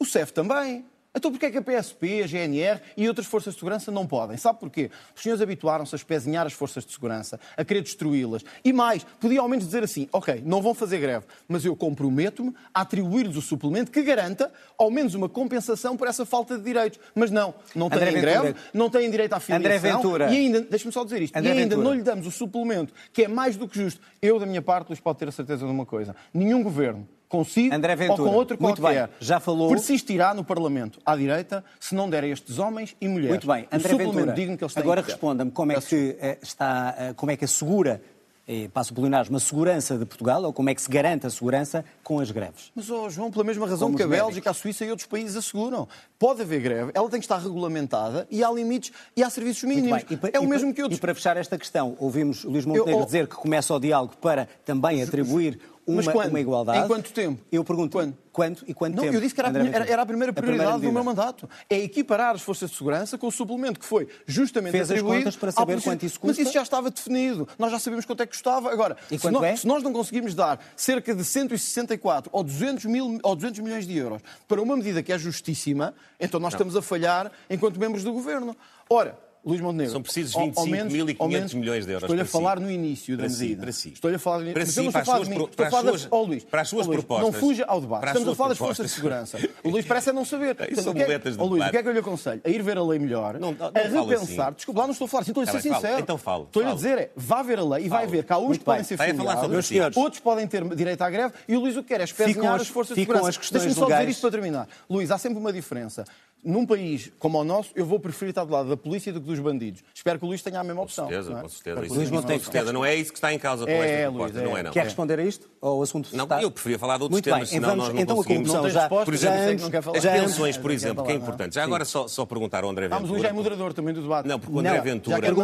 [0.04, 0.84] O CEF também.
[1.16, 4.36] Então porquê é que a PSP, a GNR e outras forças de segurança não podem?
[4.36, 4.90] Sabe porquê?
[5.14, 8.44] Os senhores habituaram-se a espezinhar as forças de segurança, a querer destruí-las.
[8.62, 12.52] E mais, podia ao menos dizer assim, ok, não vão fazer greve, mas eu comprometo-me
[12.74, 16.98] a atribuir-lhes o suplemento que garanta ao menos uma compensação por essa falta de direitos.
[17.14, 18.40] Mas não, não André têm Ventura.
[18.42, 19.76] greve, não têm direito à filiação.
[19.76, 20.34] André Ventura.
[20.34, 21.88] E ainda, deixa-me só dizer isto, André e ainda Ventura.
[21.88, 24.00] não lhe damos o suplemento, que é mais do que justo.
[24.20, 26.14] Eu, da minha parte, Luís, pode ter a certeza de uma coisa.
[26.34, 30.44] Nenhum governo, consigo André ou Ventura, com outro muito qualquer, bem, já falou- persistirá no
[30.44, 34.32] Parlamento à direita se não der a estes homens e mulheres Muito bem, André Ventura,
[34.32, 37.44] digno que eles têm agora responda-me como é que eh, está, eh, como é que
[37.44, 38.00] assegura,
[38.46, 41.82] eh, passo por uma segurança de Portugal, ou como é que se garante a segurança
[42.02, 42.70] com as greves?
[42.74, 45.34] Mas, oh, João, pela mesma razão Como que a Bélgica, a Suíça e outros países
[45.34, 45.88] asseguram.
[46.18, 49.76] Pode haver greve, ela tem que estar regulamentada e há limites e há serviços Muito
[49.82, 50.04] mínimos.
[50.32, 50.98] é o mesmo que outros.
[50.98, 54.14] E para fechar esta questão, ouvimos Luís Montenegro Eu- oh- dizer que começa o diálogo
[54.20, 56.28] para também atribuir uma, Mas quando?
[56.30, 56.78] uma igualdade.
[56.84, 57.42] Em quanto tempo?
[57.52, 58.16] Eu pergunto Quando?
[58.32, 59.14] quando e quanto Não, tempo?
[59.16, 60.92] eu disse que era a, primeira- era a primeira prioridade do medida.
[60.92, 61.48] meu mandato.
[61.70, 65.18] É equiparar as forças de segurança com o suplemento que foi justamente Fez as atribuído
[65.24, 66.42] contas para saber quanto isso Mas custa?
[66.42, 67.46] isso já estava definido.
[67.58, 68.72] Nós já sabemos quanto é que custava.
[68.72, 69.56] Agora, E se, quanto nós, é?
[69.56, 73.96] se nós não conseguimos dar cerca de 164 ou 200, mil, ou 200 milhões de
[73.96, 78.12] euros para uma medida que é justíssima, então nós estamos a falhar enquanto membros do
[78.12, 78.56] governo.
[78.90, 79.92] Ora, Luís Montenegro.
[79.92, 82.32] São precisos ao- ao 25.500 menos- ao menos milhões de euros Estou-lhe a para si.
[82.32, 83.62] falar no início da Para si, medida.
[83.62, 83.88] para si.
[83.90, 86.60] Estou-lhe a falar no Para Mas si, para falar de para falar Ó, Luís, para
[86.62, 87.32] as suas Luís, propostas.
[87.32, 88.00] Não fuja ao debate.
[88.00, 89.38] Para Estamos a falar das forças de segurança.
[89.64, 90.56] O Luís parece não saber.
[90.76, 92.40] São o que é- de ó, Luís, o que é que eu lhe aconselho?
[92.44, 94.48] A ir ver a lei melhor, Não, não, não a repensar.
[94.48, 94.56] assim.
[94.56, 96.00] Desculpa, lá não estou a falar assim, estou a ser bem, sincero.
[96.00, 98.38] Então fala, Estou-lhe a dizer é, vá ver a lei e vai ver que há
[98.38, 101.76] uns que podem ser falar filiados, outros podem ter direito à greve e o Luís
[101.76, 103.30] o que quer é espezinhar as- as forças de segurança.
[103.52, 104.68] Deixa-me só dizer isto para terminar.
[104.88, 106.04] Luís, há sempre uma diferença.
[106.44, 109.26] Num país como o nosso, eu vou preferir estar do lado da polícia do que
[109.26, 109.82] dos bandidos.
[109.94, 111.08] Espero que o Luís tenha a mesma Com opção.
[111.08, 111.42] certeza, não é?
[111.42, 111.70] com certeza.
[111.70, 112.72] Espero que Isso o Luís com Montenegro, certeza.
[112.72, 114.44] Não é isso que está em causa com É, esta Luís, proposta, é.
[114.44, 114.70] não é não.
[114.70, 115.48] Quer responder a isto?
[115.60, 116.42] Ou o assunto Não, está...
[116.42, 118.48] eu preferia falar de outros Muito temas, bem, senão vamos, nós não então a conseguimos.
[118.50, 119.96] corrupção Não tem já, resposta, por já exemplo, ambos- não quer falar.
[119.96, 121.28] As já pensões, por exemplo, que é falar, não é?
[121.28, 121.54] importante.
[121.54, 123.12] Já agora só, só perguntar ao André Vamos, Ventura.
[123.12, 124.28] Luís já é moderador também do debate.
[124.28, 125.26] Não, porque o André Não, Ventura.
[125.26, 125.40] já O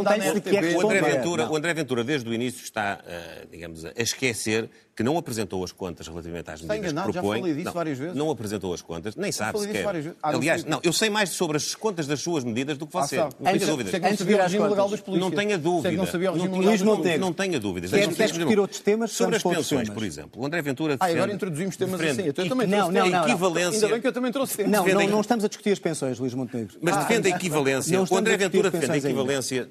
[0.90, 1.00] André.
[1.00, 1.52] Ventura, Não.
[1.52, 4.68] o André Ventura, desde o início, está, eh, digamos, a esquecer
[5.00, 7.38] que não apresentou as contas relativamente às Está medidas enganado, que já propõe.
[7.40, 8.14] falei disso não, várias vezes.
[8.14, 9.86] Não apresentou as contas, nem sabe sequer.
[10.22, 13.00] Ah, Aliás, não, eu sei mais sobre as contas das suas medidas do que Ah,
[13.00, 13.16] você.
[13.16, 13.32] sabe.
[13.40, 13.92] não tenha Antes- dúvidas.
[14.02, 15.30] não sabia o regime legal dos polícias.
[15.30, 15.82] Não tenha dúvida.
[15.88, 17.20] Sei que não sabia o regime Não legal dos polícias.
[17.20, 17.90] Não tenha dúvidas.
[17.90, 19.12] Quer- discutir outros temas?
[19.12, 19.88] Sobre as pensões, temas.
[19.88, 20.42] por exemplo.
[20.42, 22.28] O André Ventura Ah, e agora defende- introduzimos temas defende assim.
[22.28, 23.28] Eu também Não, trouxe não, não, não.
[23.28, 23.76] equivalência.
[23.76, 24.72] Ainda bem que eu também trouxe temas.
[24.72, 26.76] Não, não, estamos a discutir as pensões, Luís Montenegro.
[26.82, 28.02] Mas Ah, defende a equivalência.
[28.02, 29.66] O André Ventura defende a equivalência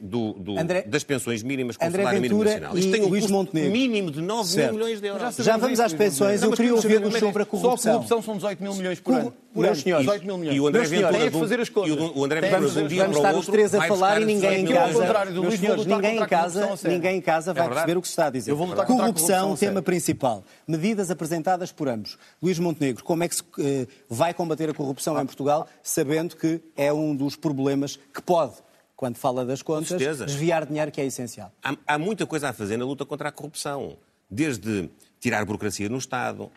[0.87, 2.75] das pensões mínimas com o André salário mínimo Ventura nacional.
[2.77, 4.71] e Isto tem um custo mínimo de 9 Certo.
[4.73, 5.18] mil milhões de euros.
[5.39, 6.41] Já vamos às pensões.
[6.41, 7.91] Eu queria ouvir-vos sobre a Só corrupção.
[7.91, 9.33] a corrupção são 18 mil milhões por ano.
[9.53, 9.81] Por Meus ano.
[9.83, 10.05] senhores.
[10.05, 10.57] 18 mil milhões.
[10.57, 11.89] E o André Ventura, fazer as contas.
[11.89, 13.73] e o- o André Ventura, de um dia Vamos para o estar os outro, três
[13.75, 15.85] a vai falar buscar e ninguém em 18 Que ao milhões de casa, meus senhores,
[15.85, 18.55] ninguém em casa, ninguém em casa vai perceber o que se está a dizer.
[18.55, 20.43] Corrupção tema principal.
[20.67, 22.17] Medidas apresentadas por ambos.
[22.41, 26.61] Luís Montenegro, como é que se eh, vai combater a corrupção em Portugal, sabendo que
[26.77, 28.53] é um dos problemas que pode,
[28.95, 31.51] quando fala das contas, desviar dinheiro que é essencial.
[31.63, 33.97] Há, há muita coisa a fazer na luta contra a corrupção.
[34.31, 36.49] Desde tirar burocracia no Estado,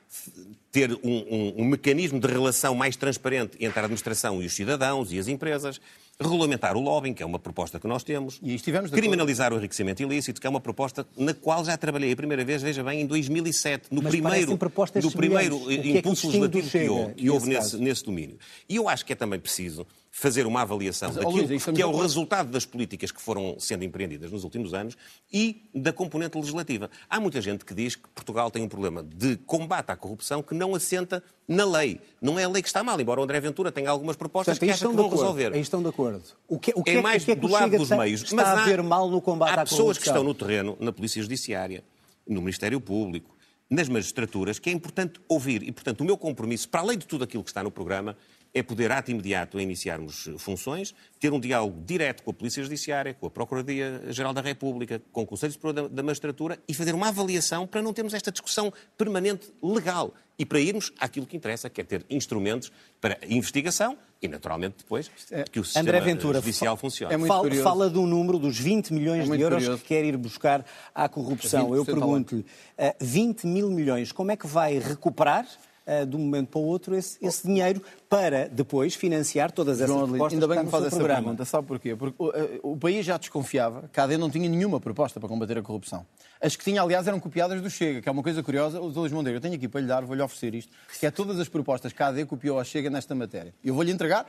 [0.71, 5.13] ter um, um- um mecanismo de relação mais transparente entre a administração e os cidadãos
[5.13, 5.81] e as empresas,
[6.21, 8.93] regulamentar o lobbying, que é uma proposta que nós temos, E de acordo.
[8.93, 12.63] criminalizar o enriquecimento ilícito, que é uma proposta na qual já trabalhei a primeira vez,
[12.63, 15.67] veja bem, em 2007, no Mas primeiro, no primeiro semelhantes.
[15.67, 18.39] O que é que impulso legislativo que houve, que houve nesse nesse domínio.
[18.69, 21.87] E eu acho que é também preciso fazer uma avaliação Mas, daquilo Luís, que é
[21.87, 24.95] o resultado das políticas que foram sendo empreendidas nos últimos anos
[25.33, 26.91] e da componente legislativa.
[27.09, 30.55] Há muita gente que diz que Portugal tem um problema de combate à corrupção que
[30.55, 31.99] não assenta na lei.
[32.21, 34.69] Não é a lei que está mal, embora o André Ventura tenha algumas propostas Portanto,
[34.69, 35.23] que acha que vão acordo.
[35.23, 35.55] resolver.
[35.55, 36.23] Aí estão de acordo.
[36.47, 38.23] O que, o que É mais o que é que do lado dos meios.
[38.23, 39.79] Está mas a há- ver mal no combate há à corrupção.
[39.79, 41.83] pessoas que estão no terreno, na Polícia Judiciária,
[42.29, 43.35] no Ministério Público,
[43.71, 45.63] nas magistraturas, que é importante ouvir.
[45.63, 48.15] E, portanto, o meu compromisso, para além de tudo aquilo que está no programa,
[48.55, 52.63] é poder, ato imediato, a iniciarmos eh, funções, ter um diálogo direto com a Polícia
[52.63, 57.09] Judiciária, com a Procuradoria-Geral da República, com o Conselho Superior da, Magistratura e fazer uma
[57.09, 61.81] avaliação para não termos esta discussão permanente legal e para irmos àquilo que interessa, que
[61.81, 65.11] é ter instrumentos para investigação e, naturalmente, depois
[65.51, 67.15] que o sistema André Ventura, judicial funcione.
[67.15, 67.63] É fala, curioso.
[67.63, 69.83] fala do número dos 20 milhões É de euros curioso.
[69.83, 71.71] que quer ir buscar à corrupção.
[71.71, 72.45] 20% Eu pergunto-lhe,
[72.77, 75.47] eh, 20 mil milhões, como é que vai recuperar
[75.85, 79.89] eh, de um momento para o outro esse, esse dinheiro para depois financiar todas essas
[79.89, 81.23] João propostas ainda bem que que me faz essa programa?
[81.23, 81.45] pergunta.
[81.47, 81.97] Sabe porquê?
[81.97, 85.27] Porque o, eh, o país já desconfiava que a AD não tinha nenhuma proposta para
[85.31, 86.05] combater a corrupção.
[86.39, 88.79] As que tinha, aliás, eram copiadas do Chega, que é uma coisa curiosa.
[88.83, 88.89] O.
[88.89, 90.71] Luís Monteiro, eu tenho aqui para lhe dar, vou-lhe oferecer isto,
[91.01, 93.55] que é todas as propostas que a AD copiou ao Chega nesta matéria.
[93.65, 94.27] Eu vou-lhe entregar,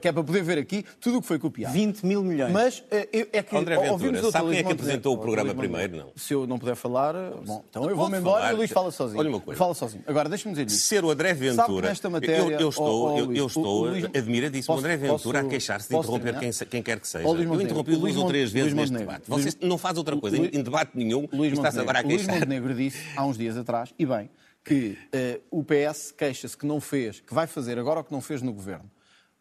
[0.00, 1.72] que é para poder ver aqui tudo o que foi copiado.
[1.72, 2.52] 20 mil milhões.
[2.52, 5.54] Mas eu- é que André Ventura, ouvimos o sabe quem é que apresentou o programa
[5.54, 5.96] primeiro?
[5.98, 6.12] Não.
[6.16, 7.14] Se eu não puder falar,
[7.46, 8.50] bom, então eu vou-me embora falar.
[8.50, 9.20] e o Luís fala sozinho.
[9.20, 9.56] Olha uma coisa.
[9.56, 10.02] Fala sozinho.
[10.08, 10.84] Agora, deixa-me dizer isto.
[10.84, 11.88] Ser o André Sabe que Ventura.
[11.88, 14.72] nesta matéria, eu, eu estou, estou, eu, Luís, eu estou o Luís- admiradíssimo.
[14.74, 17.26] O Posso- André Ventura posso- a queixar-se de interromper quem, quem quer que seja.
[17.28, 19.28] Luís eu interrompi Luís duas ou três vezes Luís neste debate.
[19.28, 22.02] Vocês Luís- não fazem outra coisa Luís- em debate nenhum Luís e está-se agora a
[22.02, 22.40] Montenegro, Luís queixar.
[22.40, 24.30] Montenegro disse há uns dias atrás, e bem,
[24.64, 28.20] que eh, o PS queixa-se que não fez, que vai fazer agora o que não
[28.20, 28.90] fez no governo.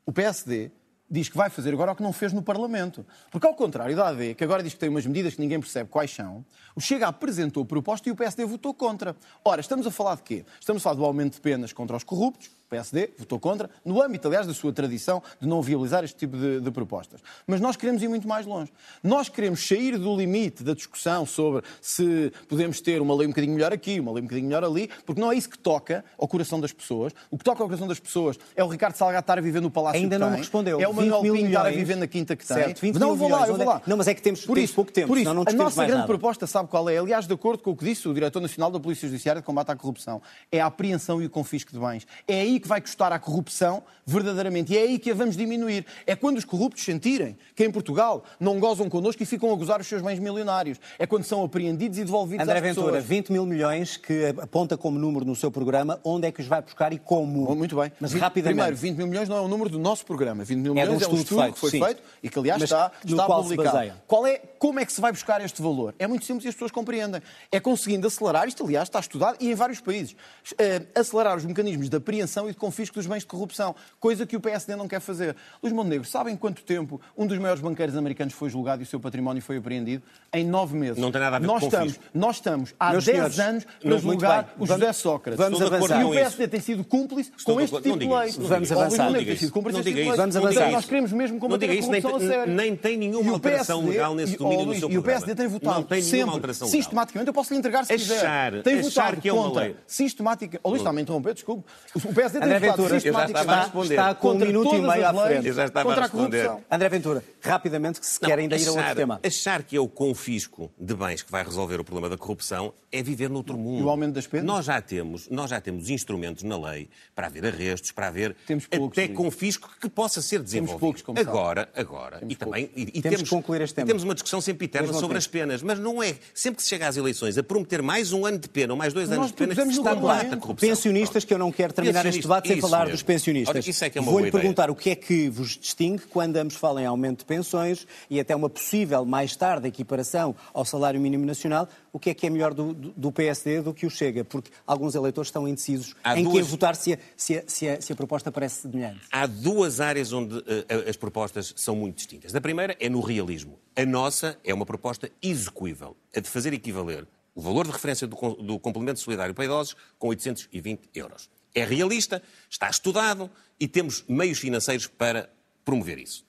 [0.06, 0.70] O PSD
[1.10, 3.06] diz que vai fazer agora o que não fez no Parlamento.
[3.30, 5.88] Porque, ao contrário da AD, que agora diz que tem umas medidas que ninguém percebe
[5.90, 6.44] quais são,
[6.76, 9.16] o Chega apresentou proposta e o PSD votou contra.
[9.46, 10.44] Ora, estamos a falar de quê?
[10.60, 14.02] Estamos a falar do aumento de penas contra os corruptos, o PSD votou contra, no
[14.02, 17.22] âmbito, aliás, da sua tradição de não viabilizar este tipo de, de propostas.
[17.46, 18.72] Mas nós queremos ir muito mais longe.
[19.04, 23.54] Nós queremos sair do limite da discussão sobre se podemos ter uma lei um bocadinho
[23.54, 26.28] melhor aqui, uma lei um bocadinho melhor ali, porque não é isso que toca ao
[26.28, 27.14] coração das pessoas.
[27.30, 29.70] O que toca ao coração das pessoas é o Ricardo Salgado estar a viver no
[29.70, 30.80] Palácio Ainda não me respondeu.
[30.82, 32.58] É o 20 Manuel Pinho estar a viver na quinta que tem.
[32.58, 33.82] Certo, 20 não, mil vou lá, eu vou é- lá.
[33.86, 35.84] Não, mas é que temos- por isso, pouco tempo, Por isso, senão não a nossa
[35.84, 36.08] grande nada.
[36.08, 36.98] proposta, sabe qual é?
[36.98, 39.72] Aliás, de acordo com o que disse o diretor nacional da Polícia Judiciária de Combate
[39.72, 42.08] à Corrupção, é a apreensão e o confisco de bens.
[42.28, 44.74] É aí que vai custar a corrupção verdadeiramente.
[44.74, 45.86] E é aí que a vamos diminuir.
[46.08, 49.80] É quando os corruptos sentirem que em Portugal não gozam connosco e ficam a gozar
[49.80, 50.80] os seus bens milionários.
[50.98, 53.06] É quando são apreendidos e devolvidos André às Ventura, pessoas.
[53.06, 56.62] 20 mil milhões que aponta como número no seu programa, onde é que os vai
[56.62, 57.46] buscar e como?
[57.46, 57.92] Bom, Muito bem.
[58.00, 58.56] Mas Vi- rapidamente.
[58.58, 60.44] Primeiro, 20 mil milhões não é o número do nosso programa.
[60.44, 61.84] 20 mil É de um milhões é um estudo estudo feito, que foi sim.
[61.84, 63.92] feito e que, aliás, Mas está, está publicado.
[64.08, 65.94] Qual é, como é que se vai buscar este valor?
[66.00, 67.22] É muito simples e as pessoas compreendem.
[67.52, 70.16] É conseguindo acelerar, isto, aliás, está estudado e em vários países,
[70.58, 74.36] eh, acelerar os mecanismos de apreensão e de confisco dos bens de corrupção, coisa que
[74.36, 75.36] o PSD não quer fazer.
[75.62, 79.00] Luís Montenegro, sabem quanto tempo um dos maiores banqueiros americanos foi julgado e o seu
[79.00, 80.04] património foi apreendido?
[80.32, 80.98] Em nove meses.
[80.98, 82.04] Não tem nada a ver nós com estamos, confisco.
[82.18, 84.52] Nós estamos há Meus 10 senhores, anos para julgar bem.
[84.60, 85.38] o Vamos- José Sócrates.
[85.38, 86.08] vamos Estou de acordo avançar.
[86.08, 86.14] E o.
[86.20, 88.32] PSD tem sido cúmplice Estou com este tipo de lei.
[88.32, 89.12] Vamos avançar.
[89.12, 89.54] Não diga tem sido isso.
[89.74, 90.16] Não diga tipo.
[90.16, 90.72] Vamos diga avançar.
[90.72, 92.54] Nós queremos mesmo combater a isso, nem, corrupção a tem- sério.
[92.54, 95.04] nem tem nenhuma alteração legal nesse domínio do seu E o.
[95.04, 98.64] PSD tem votado sempre, sistematicamente, eu posso lhe entregar se Achar- quiser.
[98.64, 100.60] Tem votado é contra, sistematicamente...
[100.64, 101.64] Oh, Luís, está-me a interromper, desculpe.
[101.96, 103.94] O PSD tem André Ventura, eu já estava a sistematicamente responder.
[103.94, 105.48] está com um contra minuto e meio à frente.
[105.48, 106.44] Eu já estava a contra a responder.
[106.46, 106.66] corrupção.
[106.72, 109.20] André Ventura, rapidamente, que se Não, querem ainda ir a outro achar- tema.
[109.24, 113.02] Achar que é o confisco de bens que vai resolver o problema da corrupção é
[113.02, 113.80] viver noutro mundo.
[113.82, 114.46] E o aumento das penas?
[114.46, 118.68] Nós já temos, nós já temos instrumentos na lei para haver arrestos, para haver Temos
[118.68, 120.80] poucos, até confisco que possa ser desenvolvido.
[120.80, 123.86] poucos, como agora, agora, Temos e também e, e Temos temos que concluir este tema.
[123.86, 125.18] e temos uma discussão sempre eterna sobre Montenegro.
[125.18, 128.26] as penas, mas não é sempre que se chega às eleições a prometer mais um
[128.28, 130.70] ano de pena ou mais dois Nós anos de pena que se combate a corrupção.
[130.70, 132.92] Pensionistas, que eu não quero terminar este Pensionista- debate sem falar mesmo.
[132.94, 133.56] dos pensionistas.
[133.84, 137.20] É é Vou-lhe perguntar o que é que vos distingue quando ambos falam em aumento
[137.20, 141.68] de pensões e até uma possível, mais tarde, equiparação ao salário mínimo nacional.
[141.92, 144.24] O que é que é melhor do, do- PSD do que o Chega?
[144.24, 147.70] Porque alguns eleitores estão indecisos Há em que duas- votar se a, se, a, se,
[147.70, 149.02] a, se a proposta parece semelhante.
[149.12, 152.34] Há duas áreas onde eh, as propostas são muito distintas.
[152.34, 153.60] A primeira é no realismo.
[153.76, 157.06] A nossa é uma proposta execuível, a de fazer equivaler
[157.36, 161.30] o valor de referência do, do complemento solidário para idosos com 820 euros.
[161.54, 165.30] É realista, está estudado e temos meios financeiros para
[165.64, 166.26] promover isso.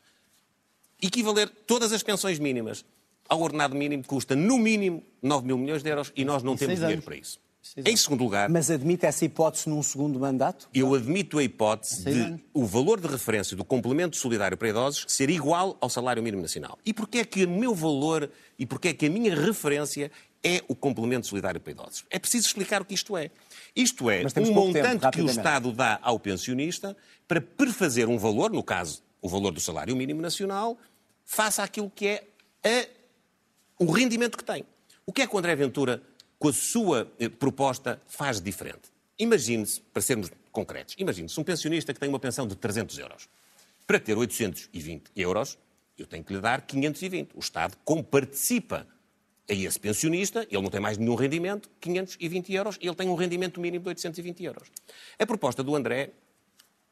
[1.01, 2.85] Equivaler todas as pensões mínimas
[3.29, 6.57] ao ordenado mínimo custa, no mínimo, 9 mil milhões de euros e nós não Em
[6.57, 7.39] temos dinheiro para isso.
[7.79, 10.69] Em segundo lugar, Mas admite essa hipótese num segundo mandato?
[10.75, 15.31] eu admito a hipótese de o valor de referência do complemento solidário para idosos ser
[15.31, 16.79] igual ao salário mínimo nacional.
[16.85, 20.63] E porquê é que o meu valor e porquê é que a minha referência é
[20.69, 22.05] o complemento solidário para idosos?
[22.11, 23.31] É preciso explicar o que isto é.
[23.75, 25.27] Isto é um pouco tempo, montante que o.
[25.27, 30.23] Estado dá ao pensionista para prefazer um valor, no caso, o valor do salário mínimo
[30.23, 30.79] nacional,
[31.25, 32.25] face àquilo que é
[32.65, 33.05] a
[33.79, 34.65] o rendimento que tem.
[35.05, 36.03] O que é que o André Ventura,
[36.39, 38.93] com a sua eh, proposta, faz diferente?
[39.19, 43.29] Imagine-se, para sermos concretos, imagine-se um pensionista que tem uma pensão de 300 euros.
[43.87, 45.59] Para ter 820 euros,
[45.99, 47.33] eu tenho que lhe dar 520.
[47.35, 48.87] O Estado comparticipa
[49.49, 53.15] a esse pensionista, ele não tem mais nenhum rendimento, 520 euros, e ele tem um
[53.15, 54.69] rendimento mínimo de 820 euros.
[55.19, 56.13] A proposta do André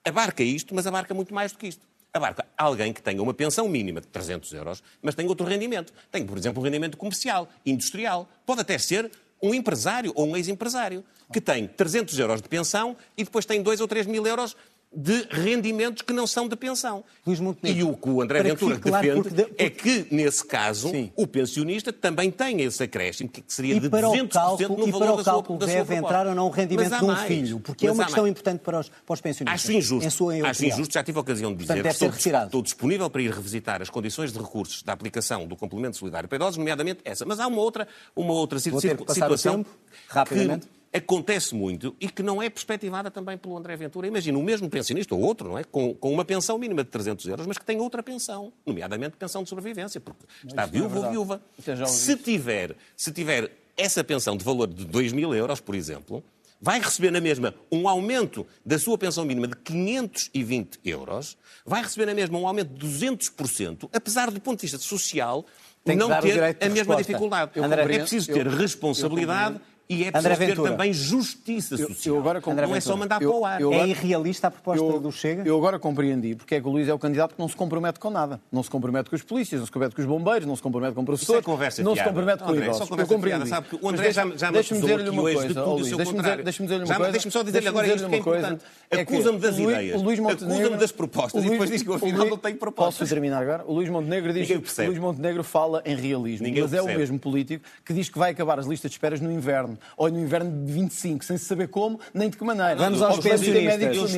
[0.04, 1.86] abarca isto, mas abarca muito mais do que isto.
[2.12, 5.94] Abarca alguém que tenha uma pensão mínima de 300 euros, mas tem outro rendimento.
[6.10, 8.28] Tem, por exemplo, um rendimento comercial, industrial.
[8.44, 9.10] Pode até ser
[9.42, 13.80] um empresário ou um ex-empresário que tem 300 euros de pensão e depois tem 2
[13.80, 14.54] ou 3 mil euros
[14.94, 17.02] de rendimentos que não são de pensão.
[17.26, 19.70] Luís Montenegro, e o que o André que Ventura fique claro, defende porque de- é
[19.70, 21.10] que, nesse caso, Sim.
[21.16, 24.88] o pensionista também tem esse acréscimo, que seria E de para 200% o cálculo, no
[24.88, 26.96] e valor para o da sua, cálculo da sua deve entrar ou não o rendimento
[26.98, 27.26] de um mais.
[27.26, 28.30] filho, porque é Mas uma há questão mais.
[28.32, 29.60] importante para os, para os pensionistas.
[29.64, 30.10] Acho injusto.
[30.10, 30.92] Sua Acho injusto.
[30.92, 33.88] Já tive a ocasião de dizer Portanto, deve estou, estou disponível para ir revisitar as
[33.88, 37.24] condições de recursos da aplicação do complemento solidário para idosos, nomeadamente essa.
[37.24, 39.70] Mas há uma outra, uma outra Vou que o situação tempo,
[40.08, 40.66] rapidamente.
[40.66, 44.06] que acontece muito e que não é perspectivada também pelo André Ventura.
[44.06, 45.64] Imagina, o mesmo pensionista ou outro, não é?
[45.64, 49.42] Com, com uma pensão mínima de 300 euros, mas que tem outra pensão, nomeadamente pensão
[49.42, 51.42] de sobrevivência, porque está viúvo é ou viúva.
[51.86, 56.22] Se tiver, se tiver essa pensão de valor de 2 mil euros, por exemplo,
[56.60, 62.06] vai receber na mesma um aumento da sua pensão mínima de 520 euros, vai receber
[62.06, 65.44] na mesma um aumento de 200%, apesar do ponto de vista social,
[65.84, 67.52] não ter a mesma dificuldade.
[67.58, 71.96] É preciso ter eu, responsabilidade eu e é preciso ter também justiça social.
[72.06, 73.60] Eu, eu agora, não é só mandar eu, para o ar.
[73.60, 75.42] Eu, agora, é irrealista a proposta eu, do Chega?
[75.46, 77.98] Eu agora compreendi porque é que o Luís é o candidato que não se compromete
[78.00, 78.40] com nada.
[78.50, 80.94] Não se compromete com os polícias, não se compromete com os bombeiros, não se compromete
[80.94, 81.38] com o professor.
[81.38, 82.08] É conversa não fiada.
[82.08, 82.90] se compromete com o idosos.
[82.90, 83.46] Eu compreendi.
[83.46, 86.42] Fiada, o André deixa, já, já me dizer-lhe uma coisa, de tudo Luís, deixa-me dizer,
[86.42, 87.12] deixa dizer-lhe uma coisa.
[87.12, 88.64] Deixa-me só dizer-lhe agora dizer isto que é importante.
[88.90, 92.98] É acusa-me das ideias, acusa-me das propostas e depois diz que afinal não tenho propostas.
[92.98, 93.64] Posso terminar agora?
[93.66, 97.64] O Luís Montenegro diz que Luís Montenegro fala em realismo, mas é o mesmo político
[97.84, 100.64] que diz que vai acabar as listas de esperas no inverno inverno, ou no inverno
[100.64, 102.76] de 25, sem se saber como, nem de que maneira.
[102.76, 104.14] Vamos aos pensionistas.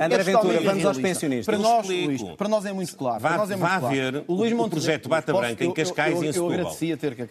[0.00, 1.46] André Ventura, vamos aos pensionistas.
[1.46, 3.20] Para nós, Luís, para nós é muito claro.
[3.20, 3.94] Vá, para nós é muito vá claro.
[3.94, 6.52] ver o, Luís Montenegro, o projeto Bata Branca em Cascais e em Setúbal.
[6.52, 7.26] Eu agradecia ter que, eh,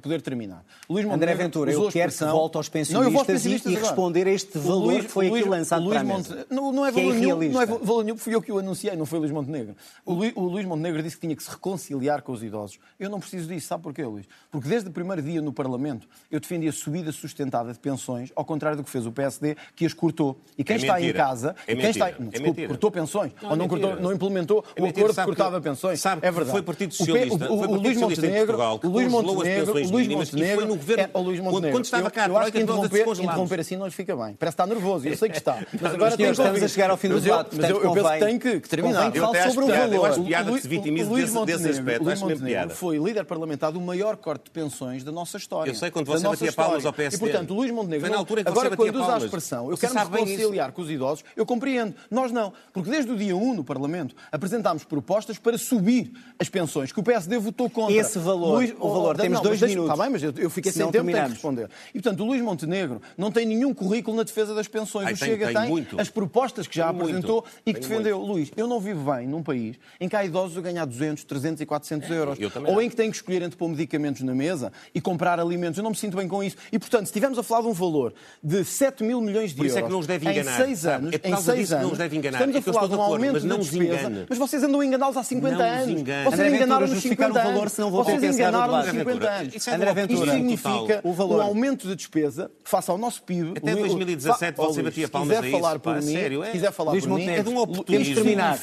[0.00, 0.64] poder terminar.
[0.88, 5.08] Luís André Ventura, eu quero que volte aos pensionistas, e, responder a este valor que
[5.08, 6.30] foi aqui lançado para Monte...
[6.50, 9.18] não, não, é, é valor nenhum, não é fui eu que o anunciei, não foi
[9.18, 9.76] o Luís Montenegro.
[10.04, 12.78] O, o Luís Montenegro disse que tinha que se reconciliar com os idosos.
[12.98, 14.26] Eu não preciso disso, sabe porquê, Luís?
[14.50, 18.30] Porque desde o primeiro dia no Parlamento eu defendi a subida vida sustentada de pensões,
[18.36, 20.38] ao contrário do que fez o PSD, que as cortou.
[20.56, 21.12] E quem é está mentira.
[21.12, 23.96] em casa, é quem está, é desculpe, é cortou pensões, não, ou é não, cortou,
[23.96, 26.00] não implementou é o acordo que cortava que, pensões.
[26.00, 26.50] Sabe é verdade.
[26.50, 30.08] Foi Partido Socialista, o, o, o, o Luís Montenegro, Portugal, o Luís Montenegro, o Luís
[30.08, 31.72] Montenegro, no governo, o Luís Montenegro.
[31.72, 34.34] Quando estava cá, eu, eu acho que interromper, interromper assim não lhe fica bem.
[34.34, 35.58] Parece que está nervoso, eu sei que está.
[35.80, 38.60] Mas agora estamos a chegar ao fim do debate, mas eu penso que tem que
[38.60, 39.14] terminar.
[39.14, 39.94] Eu falo sobre o valor.
[39.94, 41.10] Eu acho piada que se vitimiza
[41.46, 42.04] desse aspecto.
[42.04, 45.70] Luís Montenegro foi líder parlamentar do maior corte de pensões da nossa história.
[45.70, 47.16] Eu sei quando você batia palmas ao PSD.
[47.16, 48.00] E, portanto, Luís Montenegro...
[48.00, 50.82] Foi na altura em que agora, quando usa a expressão, eu quero me reconciliar com
[50.82, 51.94] os idosos, eu compreendo.
[52.10, 52.52] Nós não.
[52.72, 57.02] Porque desde o dia 1 no Parlamento apresentámos propostas para subir as pensões, que o
[57.02, 57.94] PSD votou contra.
[57.94, 59.90] Esse valor, Luís, o valor, oh, temos não, dois minutos.
[59.90, 61.70] Está bem, mas eu, eu fiquei sem tempo, tenho que responder.
[61.90, 65.06] E, portanto, o Luís Montenegro não tem nenhum currículo na defesa das pensões.
[65.06, 66.00] Ai, o tem, Chega tem, tem muito.
[66.00, 68.18] as propostas que já apresentou e que defendeu.
[68.18, 68.32] Muito.
[68.32, 71.60] Luís, eu não vivo bem num país em que há idosos a ganhar 200, 300
[71.60, 72.38] e 400 é, euros.
[72.66, 75.78] Ou em que têm que escolher entre pôr medicamentos na mesa e comprar alimentos.
[75.78, 76.56] Eu não me sinto bem com isso.
[76.72, 78.12] E, portanto, se estivermos a falar de um valor
[78.42, 81.72] de 7 mil milhões de euros é que não em 6 anos, é em seis
[81.72, 82.38] anos não os deve enganar.
[82.38, 85.22] estamos é a falar de um aumento de despesa, mas vocês andam a enganá-los há
[85.22, 86.02] 50 não anos.
[86.24, 87.72] Vocês enganaram-nos 50 anos.
[87.90, 89.54] Vocês enganaram-nos 50 anos.
[89.54, 91.38] Isto significa o valor.
[91.38, 93.54] um aumento de despesa face ao nosso PIB.
[93.56, 96.16] Até 2017 você batia palmas a falar por mim,
[96.52, 98.14] quiser falar Luís por mim, é de um oportunismo.
[98.14, 98.58] terminar.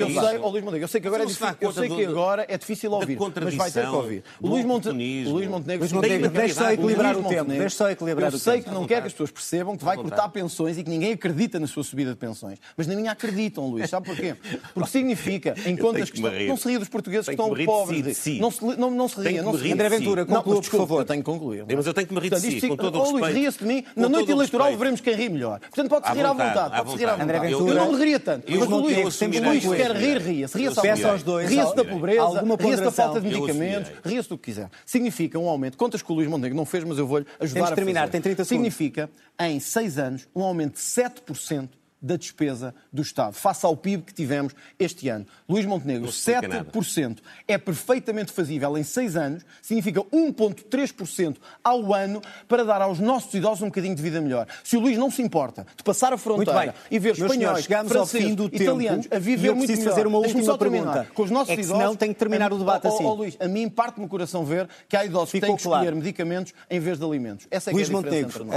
[0.00, 2.46] Eu sei, oh, Luís Montenegro, eu sei que agora é difícil, eu sei que agora
[2.48, 4.24] é difícil ouvir, mas vai ter que ouvir.
[4.40, 7.43] O Luís Montenegro, Luís Montenegro, deixa equilibrar o tempo.
[7.44, 10.28] Deixa só equilibrar eu sei que não quero que as pessoas percebam que vai cortar
[10.28, 12.58] pensões e que ninguém acredita na sua subida de pensões.
[12.76, 13.90] Mas na minha acreditam, Luís.
[13.90, 14.34] Sabe porquê?
[14.72, 16.46] Porque significa, em contas que, que estão...
[16.48, 18.04] Não se ria dos portugueses que, que estão pobres.
[18.04, 18.38] De si.
[18.40, 19.42] Não, se, não, não se ria.
[19.42, 19.72] Não se...
[19.72, 20.28] André Ventura, si.
[20.28, 21.00] conclua, por favor.
[21.00, 21.64] Eu tenho que concluir.
[21.74, 23.24] Mas eu tenho que me rir de si, com todo o oh, respeito.
[23.24, 23.84] Luís, ria-se de mim.
[23.96, 25.60] Na noite eleitoral veremos quem ri melhor.
[25.60, 26.76] Portanto, pode-se rir à vontade.
[26.76, 27.52] Pode-se rir à vontade.
[27.52, 28.50] Eu não me riria tanto.
[28.50, 30.56] Mas o Luís, se Luís quer rir, ria-se.
[30.56, 31.48] Ria-se aos dois.
[31.48, 34.70] Ria-se da pobreza, ria-se da falta de medicamentos, ria-se do que quiser.
[34.84, 35.76] Significa um aumento.
[35.76, 38.20] Contas que o Luís Montenegro não fez, mas eu vou-lhe ajudar Temos a terminar, tem
[38.20, 38.74] 30 segundos.
[38.74, 41.68] Significa, em seis anos, um aumento de 7%
[42.04, 45.26] da despesa do Estado, face ao PIB que tivemos este ano.
[45.48, 52.82] Luís Montenegro, 7% é perfeitamente fazível em seis anos, significa 1,3% ao ano para dar
[52.82, 54.46] aos nossos idosos um bocadinho de vida melhor.
[54.62, 57.88] Se o Luís não se importa de passar a fronteira e ver os espanhóis, senhores,
[57.90, 59.94] franceses, italianos tempo, a viver eu muito preciso melhor.
[59.94, 61.08] fazer uma última pergunta.
[61.14, 63.04] Com os nossos é que idosos, senão tem que terminar o debate assim.
[63.04, 65.62] Ó, Luís, a mim parte-me o coração ver que há idosos Ficou que têm que
[65.62, 65.84] claro.
[65.84, 67.46] escolher medicamentos em vez de alimentos.
[67.50, 68.48] Essa é Luís é a Montenegro, uh,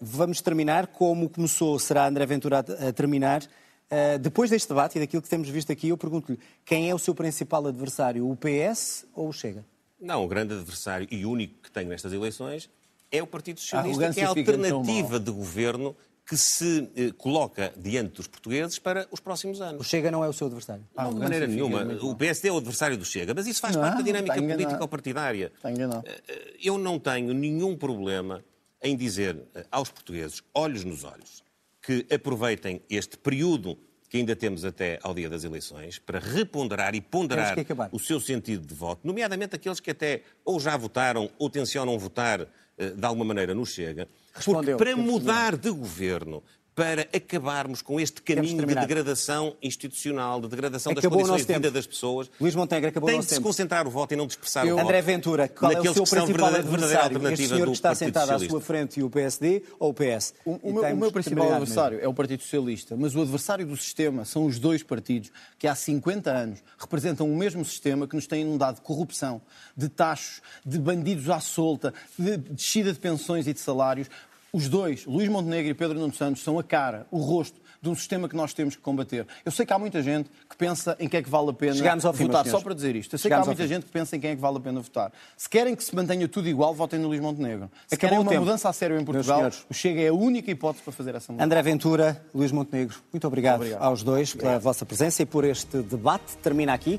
[0.00, 5.22] vamos terminar como começou, será André Ventura a terminar, uh, depois deste debate e daquilo
[5.22, 9.28] que temos visto aqui, eu pergunto-lhe quem é o seu principal adversário, o PS ou
[9.28, 9.64] o Chega?
[10.00, 12.70] Não, o grande adversário e único que tenho nestas eleições
[13.10, 15.96] é o Partido ah, Socialista, que é a alternativa de governo
[16.28, 19.80] que se eh, coloca diante dos portugueses para os próximos anos.
[19.80, 20.84] O Chega não é o seu adversário.
[20.94, 21.82] Não, de maneira nenhuma.
[22.02, 24.78] O PSD é o adversário do Chega, mas isso faz não, parte da dinâmica política
[24.78, 25.50] ou partidária.
[25.64, 26.02] Não.
[26.04, 28.44] Eh, eh, eu não tenho nenhum problema
[28.82, 31.42] em dizer aos portugueses, olhos nos olhos,
[31.88, 33.78] que aproveitem este período
[34.10, 37.56] que ainda temos até ao dia das eleições, para reponderar e ponderar
[37.90, 42.46] o seu sentido de voto, nomeadamente aqueles que até ou já votaram ou tencionam votar
[42.76, 46.42] eh, de alguma maneira não Chega, Respondeu, porque para mudar de governo,
[46.78, 51.70] para acabarmos com este caminho de degradação institucional, de degradação acabou das condições de vida
[51.72, 52.30] das pessoas.
[52.40, 53.42] Luís Montenegro, acabou Tem de se tempo.
[53.42, 54.74] concentrar o voto e não dispersar Eu...
[54.74, 54.86] o voto.
[54.86, 57.28] André Ventura, qual é o seu principal adversário?
[57.32, 58.46] Este senhor que está Partido sentado Socialista.
[58.46, 60.34] à sua frente e o PSD ou o PS?
[60.44, 62.06] O, o, meu, o meu, principal adversário mesmo.
[62.06, 65.74] é o Partido Socialista, mas o adversário do sistema são os dois partidos que há
[65.74, 69.42] 50 anos representam o mesmo sistema que nos tem inundado de corrupção,
[69.76, 74.08] de taxos, de bandidos à solta, de descida de pensões e de salários,
[74.52, 77.94] os dois, Luís Montenegro e Pedro Nuno Santos, são a cara, o rosto de um
[77.94, 79.26] sistema que nós temos que combater.
[79.44, 81.72] Eu sei que há muita gente que pensa em quem é que vale a pena
[82.02, 82.46] ao fim, votar.
[82.46, 83.14] Só para dizer isto.
[83.14, 84.60] Eu sei Chegámos que há muita gente que pensa em quem é que vale a
[84.60, 85.12] pena votar.
[85.36, 87.70] Se querem que se mantenha tudo igual, votem no Luís Montenegro.
[87.86, 88.44] Se Acabou querem uma tempo.
[88.44, 91.44] mudança a sério em Portugal, o Chega é a única hipótese para fazer essa mudança.
[91.46, 93.82] André Ventura, Luís Montenegro, muito obrigado, Obrigado.
[93.82, 96.36] aos dois pela vossa presença e por este debate.
[96.38, 96.98] Termina aqui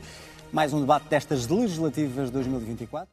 [0.52, 3.10] mais um debate destas legislativas 2024.